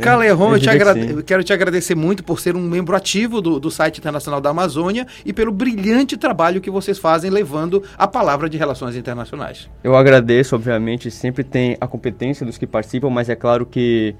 Calerron, 0.00 0.56
eu, 0.56 0.62
eu, 0.62 0.70
agrade... 0.70 1.10
eu 1.10 1.22
quero 1.22 1.44
te 1.44 1.52
agradecer 1.52 1.94
muito 1.94 2.24
por 2.24 2.40
ser 2.40 2.56
um 2.56 2.62
membro 2.62 2.96
ativo 2.96 3.40
do, 3.40 3.60
do 3.60 3.70
site 3.70 3.98
Internacional 3.98 4.40
da 4.40 4.50
Amazônia 4.50 5.06
e 5.24 5.32
pelo 5.32 5.52
brilhante 5.52 6.16
trabalho 6.16 6.60
que 6.60 6.70
vocês 6.70 6.98
fazem 6.98 7.30
levando 7.30 7.84
a 7.96 8.08
palavra 8.08 8.48
de 8.48 8.56
relações 8.56 8.96
internacionais. 8.96 9.68
Eu 9.84 9.94
agradeço, 9.94 10.56
obviamente 10.56 10.79
obviamente, 10.80 11.10
sempre 11.10 11.44
tem 11.44 11.76
a 11.78 11.86
competência 11.86 12.44
dos 12.44 12.56
que 12.56 12.66
participam, 12.66 13.10
mas 13.10 13.28
é 13.28 13.36
claro 13.36 13.66
que, 13.66 14.14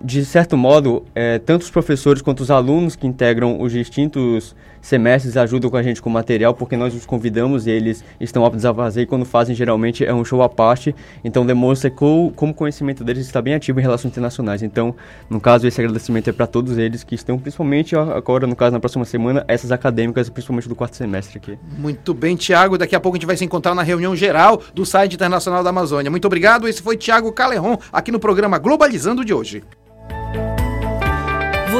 de 0.00 0.22
certo 0.24 0.56
modo, 0.56 1.04
é, 1.14 1.38
tanto 1.38 1.62
os 1.62 1.70
professores 1.70 2.20
quanto 2.20 2.40
os 2.40 2.50
alunos 2.50 2.94
que 2.94 3.06
integram 3.06 3.60
os 3.60 3.72
distintos 3.72 4.54
semestres 4.82 5.36
ajudam 5.36 5.70
com 5.70 5.76
a 5.78 5.82
gente 5.82 6.02
com 6.02 6.10
material, 6.10 6.52
porque 6.52 6.76
nós 6.76 6.94
os 6.94 7.06
convidamos 7.06 7.66
e 7.66 7.70
eles 7.70 8.04
estão 8.20 8.44
aptos 8.44 8.66
a 8.66 8.74
fazer, 8.74 9.02
e 9.02 9.06
quando 9.06 9.24
fazem, 9.24 9.54
geralmente 9.54 10.04
é 10.04 10.12
um 10.12 10.24
show 10.24 10.42
à 10.42 10.48
parte, 10.48 10.94
então 11.24 11.46
demonstra 11.46 11.90
como 11.90 12.32
o 12.36 12.54
conhecimento 12.54 13.04
deles 13.04 13.24
está 13.24 13.40
bem 13.40 13.54
ativo 13.54 13.78
em 13.78 13.82
relações 13.82 14.10
internacionais. 14.10 14.62
Então, 14.62 14.94
no 15.30 15.40
caso, 15.40 15.66
esse 15.66 15.80
agradecimento 15.80 16.28
é 16.28 16.32
para 16.32 16.46
todos 16.46 16.76
eles 16.76 17.04
que 17.04 17.14
estão, 17.14 17.38
principalmente 17.38 17.96
agora, 17.96 18.46
no 18.46 18.56
caso, 18.56 18.72
na 18.72 18.80
próxima 18.80 19.04
semana, 19.04 19.44
essas 19.46 19.70
acadêmicas, 19.70 20.28
principalmente 20.28 20.68
do 20.68 20.74
quarto 20.74 20.96
semestre 20.96 21.38
aqui. 21.38 21.58
Muito 21.78 22.12
bem, 22.12 22.34
Tiago. 22.34 22.76
Daqui 22.76 22.96
a 22.96 23.00
pouco 23.00 23.16
a 23.16 23.18
gente 23.18 23.26
vai 23.26 23.36
se 23.36 23.44
encontrar 23.44 23.74
na 23.74 23.82
reunião 23.82 24.16
geral 24.16 24.60
do 24.74 24.84
site 24.84 25.14
internacional 25.14 25.62
da 25.62 25.70
Amazônia. 25.70 26.10
Muito 26.10 26.24
obrigado. 26.24 26.66
Esse 26.66 26.82
foi 26.82 26.96
Tiago 26.96 27.30
Calerron, 27.32 27.78
aqui 27.92 28.10
no 28.10 28.18
programa 28.18 28.58
Globalizando 28.58 29.24
de 29.24 29.32
hoje. 29.32 29.62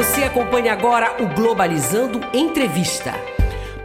Você 0.03 0.25
acompanha 0.25 0.73
agora 0.73 1.15
o 1.23 1.33
Globalizando 1.33 2.19
Entrevista. 2.33 3.13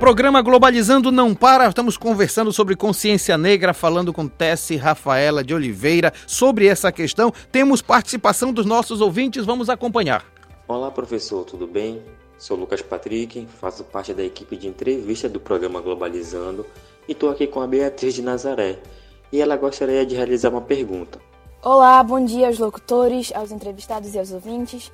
Programa 0.00 0.42
Globalizando 0.42 1.12
não 1.12 1.32
para, 1.32 1.68
estamos 1.68 1.96
conversando 1.96 2.52
sobre 2.52 2.74
consciência 2.74 3.38
negra, 3.38 3.72
falando 3.72 4.12
com 4.12 4.26
Tessie 4.26 4.76
Rafaela 4.76 5.44
de 5.44 5.54
Oliveira 5.54 6.12
sobre 6.26 6.66
essa 6.66 6.90
questão. 6.90 7.32
Temos 7.52 7.80
participação 7.80 8.52
dos 8.52 8.66
nossos 8.66 9.00
ouvintes, 9.00 9.44
vamos 9.44 9.70
acompanhar. 9.70 10.24
Olá, 10.66 10.90
professor, 10.90 11.44
tudo 11.44 11.68
bem? 11.68 12.02
Sou 12.36 12.56
Lucas 12.56 12.82
Patrick, 12.82 13.46
faço 13.60 13.84
parte 13.84 14.12
da 14.12 14.24
equipe 14.24 14.56
de 14.56 14.66
entrevista 14.66 15.28
do 15.28 15.38
programa 15.38 15.80
Globalizando 15.80 16.66
e 17.08 17.12
estou 17.12 17.30
aqui 17.30 17.46
com 17.46 17.60
a 17.60 17.66
Beatriz 17.68 18.14
de 18.14 18.22
Nazaré. 18.22 18.80
E 19.30 19.40
ela 19.40 19.56
gostaria 19.56 20.04
de 20.04 20.16
realizar 20.16 20.48
uma 20.48 20.62
pergunta. 20.62 21.20
Olá, 21.62 22.02
bom 22.02 22.24
dia 22.24 22.48
aos 22.48 22.58
locutores, 22.58 23.32
aos 23.36 23.52
entrevistados 23.52 24.16
e 24.16 24.18
aos 24.18 24.32
ouvintes. 24.32 24.90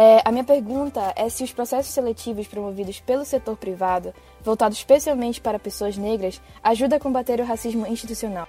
É, 0.00 0.22
a 0.24 0.30
minha 0.30 0.44
pergunta 0.44 1.12
é 1.16 1.28
se 1.28 1.42
os 1.42 1.50
processos 1.50 1.92
seletivos 1.92 2.46
promovidos 2.46 3.00
pelo 3.00 3.24
setor 3.24 3.56
privado, 3.56 4.14
voltados 4.44 4.78
especialmente 4.78 5.40
para 5.40 5.58
pessoas 5.58 5.96
negras, 5.96 6.40
ajudam 6.62 6.98
a 6.98 7.00
combater 7.00 7.40
o 7.40 7.44
racismo 7.44 7.84
institucional. 7.84 8.46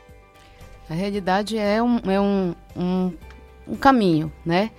A 0.88 0.94
realidade 0.94 1.58
é 1.58 1.82
um, 1.82 1.98
é 2.06 2.22
um, 2.22 2.54
um, 2.78 3.14
um 3.68 3.76
caminho, 3.76 4.32
né? 4.46 4.70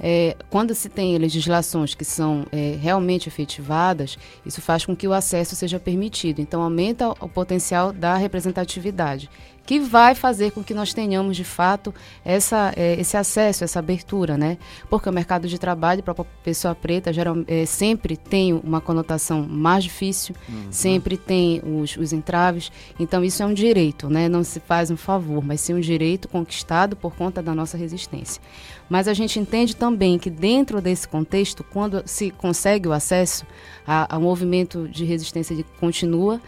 É, 0.00 0.36
quando 0.50 0.74
se 0.74 0.88
tem 0.88 1.16
legislações 1.18 1.94
que 1.94 2.04
são 2.04 2.44
é, 2.50 2.76
realmente 2.80 3.28
efetivadas, 3.28 4.18
isso 4.44 4.60
faz 4.60 4.84
com 4.84 4.96
que 4.96 5.06
o 5.06 5.12
acesso 5.12 5.54
seja 5.54 5.78
permitido. 5.78 6.40
Então, 6.40 6.62
aumenta 6.62 7.10
o 7.10 7.28
potencial 7.28 7.92
da 7.92 8.16
representatividade 8.16 9.30
que 9.68 9.78
vai 9.78 10.14
fazer 10.14 10.52
com 10.52 10.64
que 10.64 10.72
nós 10.72 10.94
tenhamos 10.94 11.36
de 11.36 11.44
fato 11.44 11.94
essa, 12.24 12.72
é, 12.74 12.98
esse 12.98 13.18
acesso, 13.18 13.62
essa 13.62 13.78
abertura, 13.78 14.34
né? 14.34 14.56
Porque 14.88 15.10
o 15.10 15.12
mercado 15.12 15.46
de 15.46 15.58
trabalho 15.58 16.02
para 16.02 16.14
a 16.18 16.24
pessoa 16.42 16.74
preta 16.74 17.12
geral, 17.12 17.36
é, 17.46 17.66
sempre 17.66 18.16
tem 18.16 18.54
uma 18.54 18.80
conotação 18.80 19.46
mais 19.46 19.84
difícil, 19.84 20.34
uhum. 20.48 20.68
sempre 20.70 21.18
tem 21.18 21.60
os, 21.62 21.98
os 21.98 22.14
entraves. 22.14 22.72
Então 22.98 23.22
isso 23.22 23.42
é 23.42 23.46
um 23.46 23.52
direito, 23.52 24.08
né? 24.08 24.26
Não 24.26 24.42
se 24.42 24.58
faz 24.58 24.90
um 24.90 24.96
favor, 24.96 25.44
mas 25.44 25.60
sim 25.60 25.74
um 25.74 25.80
direito 25.80 26.28
conquistado 26.28 26.96
por 26.96 27.14
conta 27.14 27.42
da 27.42 27.54
nossa 27.54 27.76
resistência. 27.76 28.40
Mas 28.88 29.06
a 29.06 29.12
gente 29.12 29.38
entende 29.38 29.76
também 29.76 30.18
que 30.18 30.30
dentro 30.30 30.80
desse 30.80 31.06
contexto, 31.06 31.62
quando 31.62 32.02
se 32.06 32.30
consegue 32.30 32.88
o 32.88 32.92
acesso 32.92 33.44
ao 33.86 34.18
movimento 34.18 34.88
de 34.88 35.04
resistência 35.04 35.62
continua, 35.78 36.40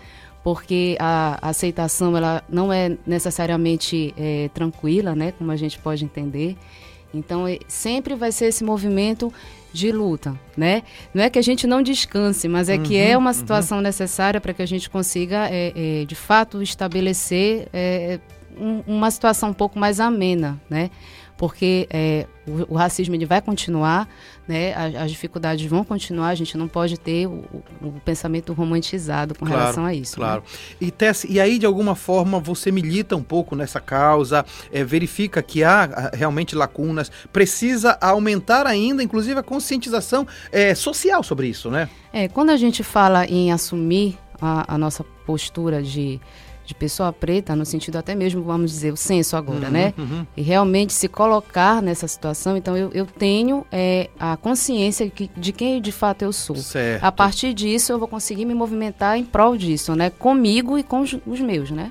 porque 0.42 0.96
a, 0.98 1.38
aceitação 1.48 2.16
ela 2.16 2.42
não 2.48 2.72
é 2.72 2.96
necessariamente 3.06 4.14
é, 4.16 4.48
tranquila, 4.54 5.14
né, 5.14 5.32
como 5.32 5.50
a 5.50 5.56
gente 5.56 5.78
pode 5.78 6.04
entender. 6.04 6.56
Então 7.12 7.46
é, 7.46 7.58
sempre 7.66 8.14
vai 8.14 8.32
ser 8.32 8.46
esse 8.46 8.64
movimento 8.64 9.32
de 9.72 9.92
luta, 9.92 10.34
né? 10.56 10.82
Não 11.14 11.22
é 11.22 11.30
que 11.30 11.38
a 11.38 11.42
gente 11.42 11.66
não 11.66 11.82
descanse, 11.82 12.48
mas 12.48 12.68
é 12.68 12.76
uhum, 12.76 12.82
que 12.82 12.96
é 12.96 13.16
uma 13.16 13.30
uhum. 13.30 13.34
situação 13.34 13.78
uhum. 13.78 13.84
necessária 13.84 14.40
para 14.40 14.52
que 14.52 14.62
a 14.62 14.66
gente 14.66 14.90
consiga, 14.90 15.48
é, 15.48 15.72
é, 15.74 16.04
de 16.04 16.14
fato, 16.14 16.60
estabelecer 16.62 17.68
é, 17.72 18.18
um, 18.58 18.82
uma 18.86 19.10
situação 19.10 19.50
um 19.50 19.54
pouco 19.54 19.78
mais 19.78 20.00
amena, 20.00 20.60
né? 20.68 20.90
Porque 21.40 21.88
é, 21.88 22.26
o, 22.46 22.74
o, 22.74 22.76
racismo 22.76 23.14
ele 23.14 23.24
vai 23.24 23.40
continuar, 23.40 24.06
né? 24.46 24.74
As, 24.74 24.94
as, 24.94 25.10
dificuldades 25.10 25.64
vão 25.64 25.82
continuar. 25.82 26.28
A 26.28 26.34
gente 26.34 26.54
não 26.54 26.68
pode 26.68 27.00
ter 27.00 27.26
o, 27.26 27.42
o 27.80 27.92
pensamento 28.04 28.52
romantizado 28.52 29.34
com 29.34 29.46
claro, 29.46 29.58
relação 29.58 29.86
a 29.86 29.94
isso. 29.94 30.20
Né? 30.20 30.26
Claro. 30.26 30.42
Né? 30.42 30.76
E 30.82 30.90
Tess, 30.90 31.24
e 31.24 31.40
aí 31.40 31.58
de 31.58 31.64
alguma 31.64 31.94
forma 31.94 32.38
você 32.38 32.70
milita 32.70 33.16
um 33.16 33.22
pouco 33.22 33.56
nessa 33.56 33.80
causa, 33.80 34.44
é, 34.70 34.84
verifica 34.84 35.42
que 35.42 35.64
há 35.64 36.10
realmente 36.12 36.54
lacunas, 36.54 37.10
precisa 37.32 37.96
aumentar 38.02 38.66
ainda, 38.66 39.02
inclusive 39.02 39.40
a 39.40 39.42
conscientização 39.42 40.26
é, 40.52 40.74
social 40.74 41.22
sobre 41.22 41.48
isso, 41.48 41.70
né? 41.70 41.88
É, 42.12 42.28
quando 42.28 42.50
a 42.50 42.56
gente 42.58 42.82
fala 42.82 43.24
em 43.24 43.50
assumir 43.50 44.18
a, 44.42 44.74
a 44.74 44.76
nossa 44.76 45.02
postura 45.24 45.82
de 45.82 46.20
de 46.70 46.74
pessoa 46.74 47.12
preta, 47.12 47.56
no 47.56 47.66
sentido 47.66 47.96
até 47.96 48.14
mesmo, 48.14 48.42
vamos 48.42 48.70
dizer, 48.70 48.92
o 48.92 48.96
senso 48.96 49.36
agora, 49.36 49.66
uhum, 49.66 49.72
né? 49.72 49.94
Uhum. 49.98 50.26
E 50.36 50.42
realmente 50.42 50.92
se 50.92 51.08
colocar 51.08 51.82
nessa 51.82 52.06
situação, 52.06 52.56
então 52.56 52.76
eu, 52.76 52.90
eu 52.94 53.06
tenho 53.06 53.66
é, 53.72 54.08
a 54.18 54.36
consciência 54.36 55.10
de, 55.12 55.28
de 55.36 55.52
quem 55.52 55.80
de 55.80 55.90
fato 55.90 56.22
eu 56.22 56.32
sou. 56.32 56.56
Certo. 56.56 57.02
A 57.02 57.10
partir 57.10 57.52
disso, 57.52 57.92
eu 57.92 57.98
vou 57.98 58.06
conseguir 58.06 58.44
me 58.44 58.54
movimentar 58.54 59.18
em 59.18 59.24
prol 59.24 59.56
disso, 59.56 59.96
né? 59.96 60.10
Comigo 60.10 60.78
e 60.78 60.84
com 60.84 61.00
os, 61.00 61.16
os 61.26 61.40
meus, 61.40 61.72
né? 61.72 61.90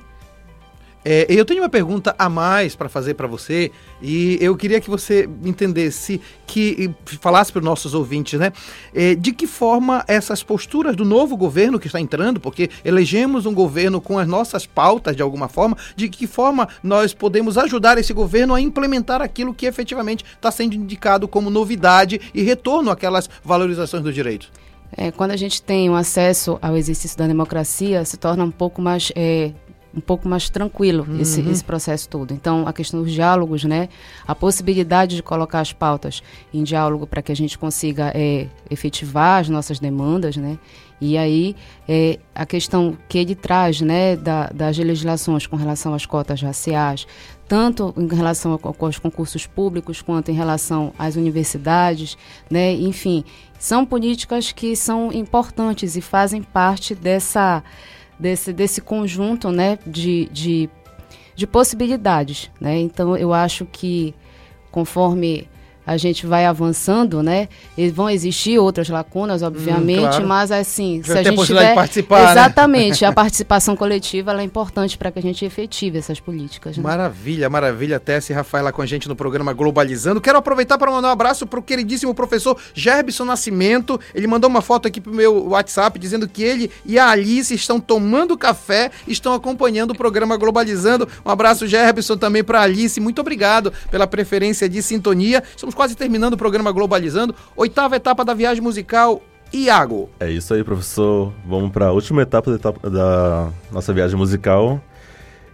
É, 1.03 1.25
eu 1.29 1.45
tenho 1.45 1.61
uma 1.61 1.69
pergunta 1.69 2.13
a 2.19 2.27
mais 2.27 2.75
para 2.75 2.89
fazer 2.89 3.13
para 3.13 3.25
você 3.25 3.71
e 4.01 4.37
eu 4.41 4.55
queria 4.57 4.81
que 4.81 4.89
você 4.89 5.29
entendesse, 5.45 6.19
que 6.45 6.93
falasse 7.21 7.51
para 7.51 7.59
os 7.59 7.65
nossos 7.65 7.93
ouvintes, 7.93 8.37
né? 8.37 8.51
É, 8.93 9.15
de 9.15 9.31
que 9.31 9.47
forma 9.47 10.03
essas 10.07 10.43
posturas 10.43 10.95
do 10.95 11.05
novo 11.05 11.37
governo 11.37 11.79
que 11.79 11.87
está 11.87 12.01
entrando, 12.01 12.39
porque 12.39 12.69
elegemos 12.83 13.45
um 13.45 13.53
governo 13.53 14.01
com 14.01 14.19
as 14.19 14.27
nossas 14.27 14.65
pautas 14.65 15.15
de 15.15 15.21
alguma 15.21 15.47
forma, 15.47 15.77
de 15.95 16.09
que 16.09 16.27
forma 16.27 16.67
nós 16.83 17.13
podemos 17.13 17.57
ajudar 17.57 17.97
esse 17.97 18.11
governo 18.11 18.53
a 18.53 18.59
implementar 18.59 19.21
aquilo 19.21 19.53
que 19.53 19.65
efetivamente 19.65 20.25
está 20.35 20.51
sendo 20.51 20.75
indicado 20.75 21.27
como 21.27 21.49
novidade 21.49 22.19
e 22.33 22.41
retorno 22.41 22.91
àquelas 22.91 23.29
valorizações 23.43 24.03
dos 24.03 24.13
direitos? 24.13 24.51
É, 24.91 25.11
quando 25.11 25.31
a 25.31 25.37
gente 25.37 25.61
tem 25.61 25.89
um 25.89 25.95
acesso 25.95 26.57
ao 26.61 26.75
exercício 26.75 27.17
da 27.17 27.27
democracia, 27.27 28.03
se 28.03 28.17
torna 28.17 28.43
um 28.43 28.51
pouco 28.51 28.81
mais 28.81 29.11
é, 29.15 29.51
um 29.95 29.99
pouco 29.99 30.27
mais 30.27 30.49
tranquilo 30.49 31.05
uhum. 31.07 31.19
esse, 31.19 31.41
esse 31.41 31.63
processo 31.63 32.07
todo. 32.07 32.33
Então, 32.33 32.67
a 32.67 32.73
questão 32.73 33.01
dos 33.01 33.11
diálogos, 33.11 33.63
né? 33.63 33.89
A 34.27 34.35
possibilidade 34.35 35.15
de 35.15 35.23
colocar 35.23 35.59
as 35.59 35.73
pautas 35.73 36.21
em 36.53 36.63
diálogo 36.63 37.07
para 37.07 37.21
que 37.21 37.31
a 37.31 37.35
gente 37.35 37.57
consiga 37.57 38.11
é, 38.15 38.47
efetivar 38.69 39.41
as 39.41 39.49
nossas 39.49 39.79
demandas, 39.79 40.37
né? 40.37 40.57
E 41.01 41.17
aí, 41.17 41.55
é, 41.87 42.19
a 42.35 42.45
questão 42.45 42.97
que 43.07 43.17
ele 43.17 43.33
traz, 43.33 43.79
né, 43.79 44.17
da, 44.17 44.47
das 44.47 44.77
legislações 44.77 45.47
com 45.47 45.55
relação 45.55 45.93
às 45.93 46.05
cotas 46.05 46.41
raciais, 46.41 47.07
tanto 47.47 47.93
em 47.97 48.07
relação 48.07 48.59
aos 48.79 48.99
concursos 48.99 49.47
públicos 49.47 50.01
quanto 50.01 50.29
em 50.29 50.33
relação 50.35 50.93
às 50.99 51.15
universidades, 51.15 52.17
né? 52.49 52.73
Enfim, 52.73 53.23
são 53.57 53.85
políticas 53.85 54.51
que 54.51 54.75
são 54.75 55.11
importantes 55.11 55.95
e 55.95 56.01
fazem 56.01 56.43
parte 56.43 56.93
dessa 56.93 57.63
desse, 58.19 58.51
desse 58.51 58.81
conjunto 58.81 59.51
né, 59.51 59.79
de, 59.85 60.27
de, 60.31 60.69
de 61.35 61.47
possibilidades. 61.47 62.51
Né? 62.59 62.79
Então, 62.79 63.15
eu 63.15 63.33
acho 63.33 63.65
que 63.65 64.13
conforme 64.71 65.47
a 65.89 65.97
gente 65.97 66.27
vai 66.27 66.45
avançando, 66.45 67.23
né? 67.23 67.49
E 67.75 67.89
vão 67.89 68.07
existir 68.07 68.59
outras 68.59 68.89
lacunas, 68.89 69.41
obviamente, 69.41 70.05
hum, 70.05 70.09
claro. 70.09 70.27
mas 70.27 70.51
assim, 70.51 71.01
Já 71.03 71.13
se 71.13 71.19
a 71.19 71.23
gente 71.23 71.45
tiver 71.47 71.73
participar, 71.73 72.25
né? 72.25 72.31
exatamente, 72.31 73.01
né? 73.01 73.07
a 73.07 73.11
participação 73.11 73.75
coletiva 73.75 74.39
é 74.39 74.43
importante 74.43 74.99
para 74.99 75.11
que 75.11 75.17
a 75.17 75.21
gente 75.21 75.43
efetive 75.43 75.97
essas 75.97 76.19
políticas. 76.19 76.77
Né? 76.77 76.83
Maravilha, 76.83 77.49
maravilha, 77.49 77.99
Tessa 77.99 78.31
e 78.31 78.35
Rafaela 78.35 78.71
com 78.71 78.83
a 78.83 78.85
gente 78.85 79.09
no 79.09 79.15
programa 79.15 79.51
Globalizando. 79.51 80.21
Quero 80.21 80.37
aproveitar 80.37 80.77
para 80.77 80.91
mandar 80.91 81.07
um 81.07 81.11
abraço 81.11 81.47
para 81.47 81.59
o 81.59 81.63
queridíssimo 81.63 82.13
professor 82.13 82.55
Gerbson 82.75 83.25
Nascimento. 83.25 83.99
Ele 84.13 84.27
mandou 84.27 84.47
uma 84.47 84.61
foto 84.61 84.87
aqui 84.87 85.01
pro 85.01 85.11
meu 85.11 85.47
WhatsApp 85.47 85.97
dizendo 85.97 86.27
que 86.27 86.43
ele 86.43 86.69
e 86.85 86.99
a 86.99 87.09
Alice 87.09 87.51
estão 87.51 87.79
tomando 87.79 88.37
café, 88.37 88.91
estão 89.07 89.33
acompanhando 89.33 89.91
o 89.91 89.97
programa 89.97 90.37
Globalizando. 90.37 91.09
Um 91.25 91.31
abraço, 91.31 91.65
Gerbson, 91.65 92.15
também 92.15 92.43
para 92.43 92.61
Alice. 92.61 92.99
Muito 92.99 93.21
obrigado 93.21 93.73
pela 93.89 94.05
preferência 94.05 94.69
de 94.69 94.83
sintonia. 94.83 95.43
Estamos 95.55 95.78
quase 95.79 95.95
terminando 95.95 96.33
o 96.33 96.37
programa 96.37 96.73
Globalizando. 96.73 97.33
Oitava 97.55 97.95
etapa 97.95 98.25
da 98.25 98.33
viagem 98.33 98.61
musical. 98.61 99.21
Iago. 99.53 100.09
É 100.19 100.29
isso 100.29 100.53
aí, 100.53 100.61
professor. 100.61 101.31
Vamos 101.47 101.71
para 101.71 101.85
a 101.85 101.91
última 101.93 102.21
etapa 102.21 102.59
da, 102.89 103.47
nossa 103.71 103.93
viagem 103.93 104.17
musical, 104.17 104.81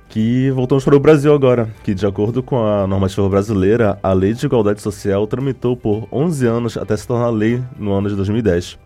que 0.10 0.50
voltamos 0.50 0.84
para 0.84 0.96
o 0.96 1.00
Brasil 1.00 1.32
agora, 1.32 1.70
que 1.84 1.94
de 1.94 2.08
acordo 2.08 2.42
com 2.42 2.66
a 2.66 2.88
normativa 2.88 3.30
brasileira, 3.30 4.00
a 4.02 4.14
Lei 4.14 4.34
de 4.34 4.48
Igualdade 4.48 4.82
Social 4.82 5.28
tramitou 5.28 5.78
por 5.78 6.08
11 6.12 6.48
anos 6.48 6.76
até 6.76 6.98
se 6.98 7.08
tornar 7.08 7.30
lei 7.30 7.62
no 7.78 7.94
ano 7.94 8.10
de 8.10 8.16
2010, 8.16 8.80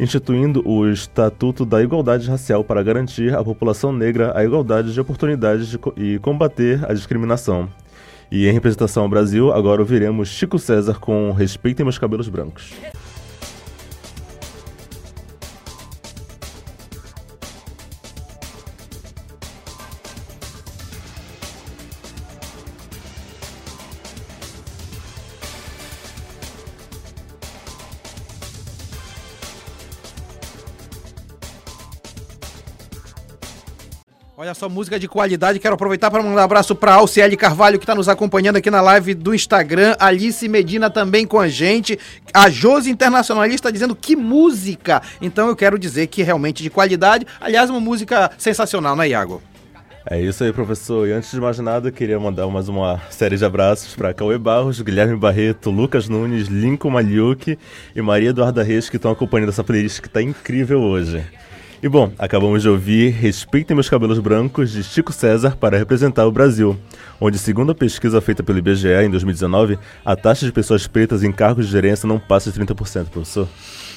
instituindo 0.00 0.66
o 0.66 0.88
Estatuto 0.88 1.66
da 1.66 1.82
Igualdade 1.82 2.26
Racial 2.26 2.64
para 2.64 2.82
garantir 2.82 3.36
à 3.36 3.44
população 3.44 3.92
negra 3.92 4.32
a 4.34 4.42
igualdade 4.42 4.94
de 4.94 5.00
oportunidades 5.00 5.68
de, 5.68 5.78
e 5.94 6.18
combater 6.20 6.82
a 6.90 6.94
discriminação. 6.94 7.68
E 8.30 8.46
em 8.48 8.52
representação 8.52 9.04
ao 9.04 9.08
Brasil, 9.08 9.52
agora 9.52 9.80
ouviremos 9.80 10.28
Chico 10.28 10.58
César 10.58 10.98
com 10.98 11.32
Respeitem 11.32 11.84
Meus 11.84 11.98
Cabelos 11.98 12.28
Brancos. 12.28 12.72
Só, 34.64 34.68
música 34.68 34.98
de 34.98 35.08
qualidade. 35.08 35.58
Quero 35.58 35.74
aproveitar 35.74 36.10
para 36.10 36.22
mandar 36.22 36.42
um 36.42 36.44
abraço 36.44 36.74
para 36.74 36.94
Alciele 36.94 37.36
Carvalho, 37.36 37.78
que 37.78 37.84
está 37.84 37.94
nos 37.94 38.08
acompanhando 38.08 38.56
aqui 38.56 38.70
na 38.70 38.80
live 38.80 39.14
do 39.14 39.34
Instagram. 39.34 39.94
Alice 39.98 40.46
Medina 40.48 40.88
também 40.88 41.26
com 41.26 41.38
a 41.38 41.48
gente. 41.48 41.98
A 42.32 42.48
Josi 42.48 42.90
Internacionalista 42.90 43.70
dizendo 43.70 43.94
que 43.94 44.16
música. 44.16 45.02
Então 45.20 45.48
eu 45.48 45.56
quero 45.56 45.78
dizer 45.78 46.06
que 46.06 46.22
realmente 46.22 46.62
de 46.62 46.70
qualidade. 46.70 47.26
Aliás, 47.40 47.68
uma 47.68 47.80
música 47.80 48.30
sensacional, 48.38 48.96
né, 48.96 49.08
Iago? 49.08 49.42
É 50.06 50.20
isso 50.20 50.44
aí, 50.44 50.52
professor. 50.52 51.08
E 51.08 51.12
antes 51.12 51.30
de 51.30 51.40
mais 51.40 51.58
nada, 51.58 51.90
queria 51.90 52.18
mandar 52.20 52.46
mais 52.48 52.68
uma 52.68 53.00
série 53.10 53.36
de 53.36 53.44
abraços 53.44 53.94
para 53.94 54.12
Cauê 54.12 54.38
Barros, 54.38 54.80
Guilherme 54.80 55.16
Barreto, 55.16 55.70
Lucas 55.70 56.08
Nunes, 56.08 56.48
Lincoln 56.48 56.90
Maliuque 56.90 57.58
e 57.94 58.02
Maria 58.02 58.30
Eduarda 58.30 58.62
Reis, 58.62 58.88
que 58.88 58.96
estão 58.96 59.10
acompanhando 59.10 59.48
essa 59.48 59.64
playlist 59.64 60.00
que 60.00 60.08
está 60.08 60.20
incrível 60.20 60.80
hoje. 60.80 61.24
E 61.84 61.88
bom, 61.90 62.10
acabamos 62.18 62.62
de 62.62 62.68
ouvir 62.70 63.10
Respeitem 63.10 63.74
Meus 63.74 63.90
Cabelos 63.90 64.18
Brancos 64.18 64.72
de 64.72 64.82
Chico 64.82 65.12
César 65.12 65.54
para 65.54 65.76
representar 65.76 66.26
o 66.26 66.32
Brasil, 66.32 66.78
onde, 67.20 67.36
segundo 67.36 67.72
a 67.72 67.74
pesquisa 67.74 68.22
feita 68.22 68.42
pelo 68.42 68.56
IBGE 68.56 68.88
em 69.04 69.10
2019, 69.10 69.78
a 70.02 70.16
taxa 70.16 70.46
de 70.46 70.52
pessoas 70.52 70.86
pretas 70.86 71.22
em 71.22 71.30
cargos 71.30 71.66
de 71.66 71.72
gerência 71.72 72.06
não 72.06 72.18
passa 72.18 72.50
de 72.50 72.58
30%, 72.58 73.10
professor 73.10 73.46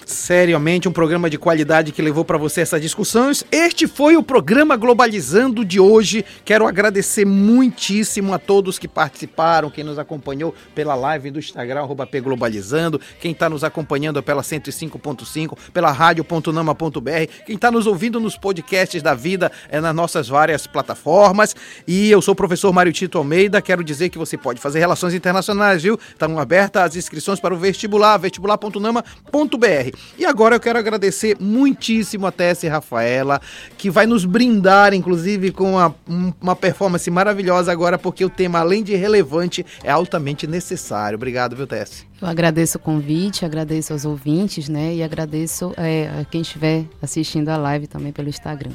seriamente 0.08 0.88
um 0.88 0.92
programa 0.92 1.30
de 1.30 1.38
qualidade 1.38 1.92
que 1.92 2.02
levou 2.02 2.24
para 2.24 2.38
você 2.38 2.62
essas 2.62 2.82
discussões. 2.82 3.44
Este 3.52 3.88
foi 3.88 4.16
o 4.16 4.24
programa 4.24 4.78
Globalizando 4.78 5.66
de 5.66 5.80
hoje. 5.80 6.24
Quero 6.46 6.66
agradecer 6.66 7.26
muitíssimo 7.26 8.34
a 8.34 8.40
todos 8.40 8.80
que 8.80 8.88
participaram, 8.88 9.70
quem 9.70 9.84
nos 9.84 10.00
acompanhou 10.00 10.56
pela 10.74 10.96
live 10.96 11.30
do 11.30 11.40
Instagram, 11.40 11.82
arroba 11.82 12.08
Globalizando, 12.08 13.02
quem 13.20 13.34
está 13.34 13.50
nos 13.50 13.64
acompanhando 13.64 14.24
pela 14.24 14.42
105.5, 14.42 15.58
pela 15.74 15.92
rádio.nama.br, 15.92 17.44
quem 17.46 17.56
está 17.56 17.70
nos 17.70 17.86
ouvindo 17.86 18.20
nos 18.20 18.38
podcasts 18.38 19.04
da 19.04 19.14
vida, 19.14 19.52
é, 19.70 19.82
nas 19.82 19.94
nossas 19.94 20.30
várias 20.30 20.66
plataformas. 20.66 21.54
E 21.86 22.10
eu 22.10 22.22
sou 22.22 22.32
o 22.32 22.36
professor 22.36 22.72
Mário 22.72 22.94
Tito 22.94 23.18
Almeida, 23.18 23.62
quero 23.62 23.84
dizer 23.84 24.10
que 24.10 24.18
você 24.18 24.38
pode 24.38 24.62
fazer 24.62 24.80
relações 24.80 25.14
internacionais, 25.14 25.84
viu? 25.84 26.00
Estão 26.10 26.40
abertas 26.40 26.84
as 26.84 26.96
inscrições 26.96 27.42
para 27.42 27.54
o 27.54 27.58
vestibular, 27.58 28.18
vestibular.nama.br. 28.18 29.97
E 30.18 30.26
agora 30.26 30.56
eu 30.56 30.60
quero 30.60 30.80
agradecer 30.80 31.38
muitíssimo 31.40 32.26
a 32.26 32.32
Tess 32.32 32.64
Rafaela, 32.64 33.40
que 33.78 33.90
vai 33.90 34.06
nos 34.06 34.26
brindar, 34.26 34.94
inclusive, 34.94 35.52
com 35.52 35.74
uma, 35.74 35.96
uma 36.42 36.56
performance 36.56 37.10
maravilhosa 37.12 37.72
agora, 37.72 37.98
porque 37.98 38.26
o 38.26 38.30
tema, 38.30 38.60
além 38.60 38.84
de 38.84 38.96
relevante, 38.96 39.66
é 39.84 39.92
altamente 39.92 40.48
necessário. 40.48 41.16
Obrigado, 41.16 41.56
viu, 41.56 41.68
Tess? 41.68 42.06
Eu 42.22 42.28
agradeço 42.28 42.78
o 42.78 42.82
convite, 42.82 43.46
agradeço 43.46 43.94
aos 43.94 44.06
ouvintes, 44.06 44.68
né? 44.68 44.96
E 44.96 45.04
agradeço 45.04 45.72
é, 45.78 46.10
a 46.20 46.26
quem 46.26 46.42
estiver 46.42 46.86
assistindo 47.02 47.50
a 47.50 47.58
live 47.58 47.86
também 47.86 48.12
pelo 48.12 48.28
Instagram. 48.28 48.72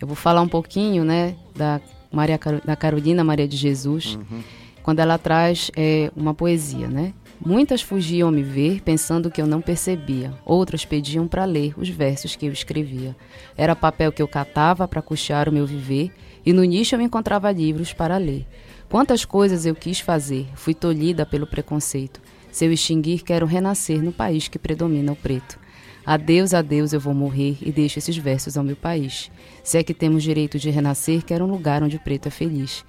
Eu 0.00 0.06
vou 0.06 0.16
falar 0.16 0.40
um 0.40 0.48
pouquinho, 0.48 1.04
né, 1.04 1.34
da, 1.54 1.80
Maria, 2.10 2.38
da 2.64 2.76
Carolina 2.76 3.24
Maria 3.24 3.48
de 3.48 3.56
Jesus, 3.56 4.14
uhum. 4.14 4.42
quando 4.82 5.00
ela 5.00 5.18
traz 5.18 5.70
é, 5.76 6.10
uma 6.16 6.32
poesia, 6.32 6.88
né? 6.88 7.12
Muitas 7.44 7.80
fugiam 7.80 8.30
me 8.30 8.42
ver, 8.42 8.82
pensando 8.82 9.30
que 9.30 9.40
eu 9.40 9.46
não 9.46 9.60
percebia. 9.60 10.34
Outras 10.44 10.84
pediam 10.84 11.28
para 11.28 11.44
ler 11.44 11.72
os 11.76 11.88
versos 11.88 12.34
que 12.34 12.46
eu 12.46 12.52
escrevia. 12.52 13.14
Era 13.56 13.76
papel 13.76 14.10
que 14.10 14.20
eu 14.20 14.26
catava 14.26 14.88
para 14.88 15.00
custear 15.00 15.48
o 15.48 15.52
meu 15.52 15.64
viver, 15.64 16.10
e 16.44 16.52
no 16.52 16.64
nicho 16.64 16.96
eu 16.96 17.00
encontrava 17.00 17.52
livros 17.52 17.92
para 17.92 18.16
ler. 18.16 18.46
Quantas 18.88 19.24
coisas 19.24 19.66
eu 19.66 19.74
quis 19.74 20.00
fazer, 20.00 20.46
fui 20.54 20.74
tolhida 20.74 21.24
pelo 21.24 21.46
preconceito. 21.46 22.20
Se 22.50 22.64
eu 22.64 22.72
extinguir, 22.72 23.22
quero 23.22 23.46
renascer 23.46 24.02
no 24.02 24.12
país 24.12 24.48
que 24.48 24.58
predomina 24.58 25.12
o 25.12 25.16
preto. 25.16 25.58
Adeus, 26.04 26.54
adeus, 26.54 26.92
eu 26.94 26.98
vou 26.98 27.12
morrer 27.12 27.58
e 27.60 27.70
deixo 27.70 27.98
esses 27.98 28.16
versos 28.16 28.56
ao 28.56 28.64
meu 28.64 28.74
país. 28.74 29.30
Se 29.62 29.76
é 29.76 29.82
que 29.82 29.92
temos 29.92 30.22
direito 30.22 30.58
de 30.58 30.70
renascer, 30.70 31.22
quero 31.22 31.44
um 31.44 31.50
lugar 31.50 31.82
onde 31.82 31.96
o 31.96 32.00
preto 32.00 32.28
é 32.28 32.30
feliz. 32.30 32.84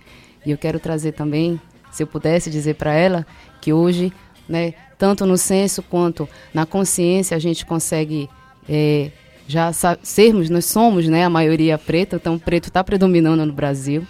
E 0.46 0.52
eu 0.52 0.58
quero 0.58 0.80
trazer 0.80 1.12
também, 1.12 1.60
se 1.92 2.02
eu 2.02 2.08
pudesse 2.08 2.50
dizer 2.50 2.76
para 2.76 2.94
ela, 2.94 3.28
que 3.60 3.74
hoje 3.74 4.14
né? 4.50 4.74
Tanto 4.98 5.26
no 5.26 5.38
senso 5.38 5.82
quanto 5.84 6.28
na 6.54 6.66
consciência 6.66 7.38
a 7.38 7.40
gente 7.40 7.66
consegue 7.66 8.28
é, 8.68 9.12
já 9.48 9.72
sermos, 10.04 10.50
nós 10.50 10.66
somos, 10.66 11.08
né, 11.08 11.24
a 11.24 11.30
maioria 11.30 11.78
preta, 11.78 12.18
então 12.18 12.36
o 12.36 12.40
preto 12.40 12.68
está 12.68 12.84
predominando 12.84 13.46
no 13.46 13.54
Brasil. 13.54 14.06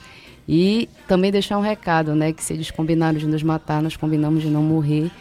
E 0.47 0.89
também 1.07 1.31
deixar 1.31 1.57
um 1.57 1.61
recado, 1.61 2.15
né, 2.15 2.33
que 2.33 2.43
se 2.43 2.53
eles 2.53 2.71
combinaram 2.71 3.17
de 3.17 3.27
nos 3.27 3.43
matar, 3.43 3.81
nós 3.81 3.95
combinamos 3.95 4.41
de 4.41 4.49
não 4.49 4.63
morrer. 4.63 5.11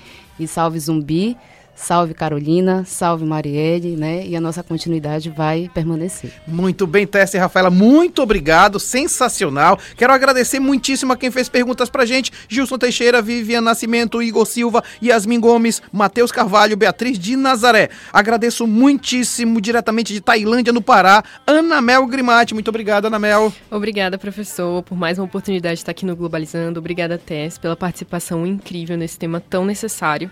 E 0.41 0.47
salve 0.47 0.79
zumbi, 0.81 1.37
Salve 1.79 2.13
Carolina, 2.13 2.85
salve 2.85 3.25
Marielle, 3.25 3.97
né? 3.97 4.27
E 4.27 4.35
a 4.35 4.41
nossa 4.41 4.65
continuidade 4.65 5.31
vai 5.31 5.71
permanecer. 5.73 6.33
Muito 6.45 6.89
bem, 6.89 7.07
Tessa 7.07 7.37
e 7.37 7.41
Rafaela, 7.41 7.71
muito 7.71 8.21
obrigado, 8.21 8.81
sensacional. 8.81 9.79
Quero 9.97 10.13
agradecer 10.13 10.59
muitíssimo 10.59 11.13
a 11.13 11.17
quem 11.17 11.31
fez 11.31 11.49
perguntas 11.49 11.89
pra 11.89 12.05
gente: 12.05 12.33
Gilson 12.49 12.77
Teixeira, 12.77 13.23
Vivian 13.23 13.61
Nascimento, 13.61 14.21
Igor 14.21 14.45
Silva, 14.45 14.83
Yasmin 15.01 15.39
Gomes, 15.39 15.81
Matheus 15.93 16.33
Carvalho, 16.33 16.77
Beatriz 16.77 17.17
de 17.17 17.37
Nazaré. 17.37 17.91
Agradeço 18.13 18.67
muitíssimo, 18.67 19.61
diretamente 19.61 20.13
de 20.13 20.21
Tailândia, 20.21 20.73
no 20.73 20.83
Pará, 20.83 21.23
Ana 21.47 21.81
Mel 21.81 22.05
Grimati. 22.07 22.55
Muito 22.55 22.69
obrigado, 22.69 23.07
Ana 23.07 23.21
Mel. 23.21 23.53
Obrigada, 23.71 24.19
professor, 24.19 24.83
por 24.83 24.99
mais 24.99 25.17
uma 25.17 25.27
oportunidade 25.27 25.77
de 25.77 25.83
estar 25.83 25.93
aqui 25.93 26.05
no 26.05 26.17
Globalizando. 26.17 26.81
Obrigada, 26.81 27.17
Tess, 27.17 27.57
pela 27.57 27.77
participação 27.77 28.45
incrível 28.45 28.97
nesse 28.99 29.17
tema 29.17 29.41
tão 29.41 29.65
necessário. 29.65 30.29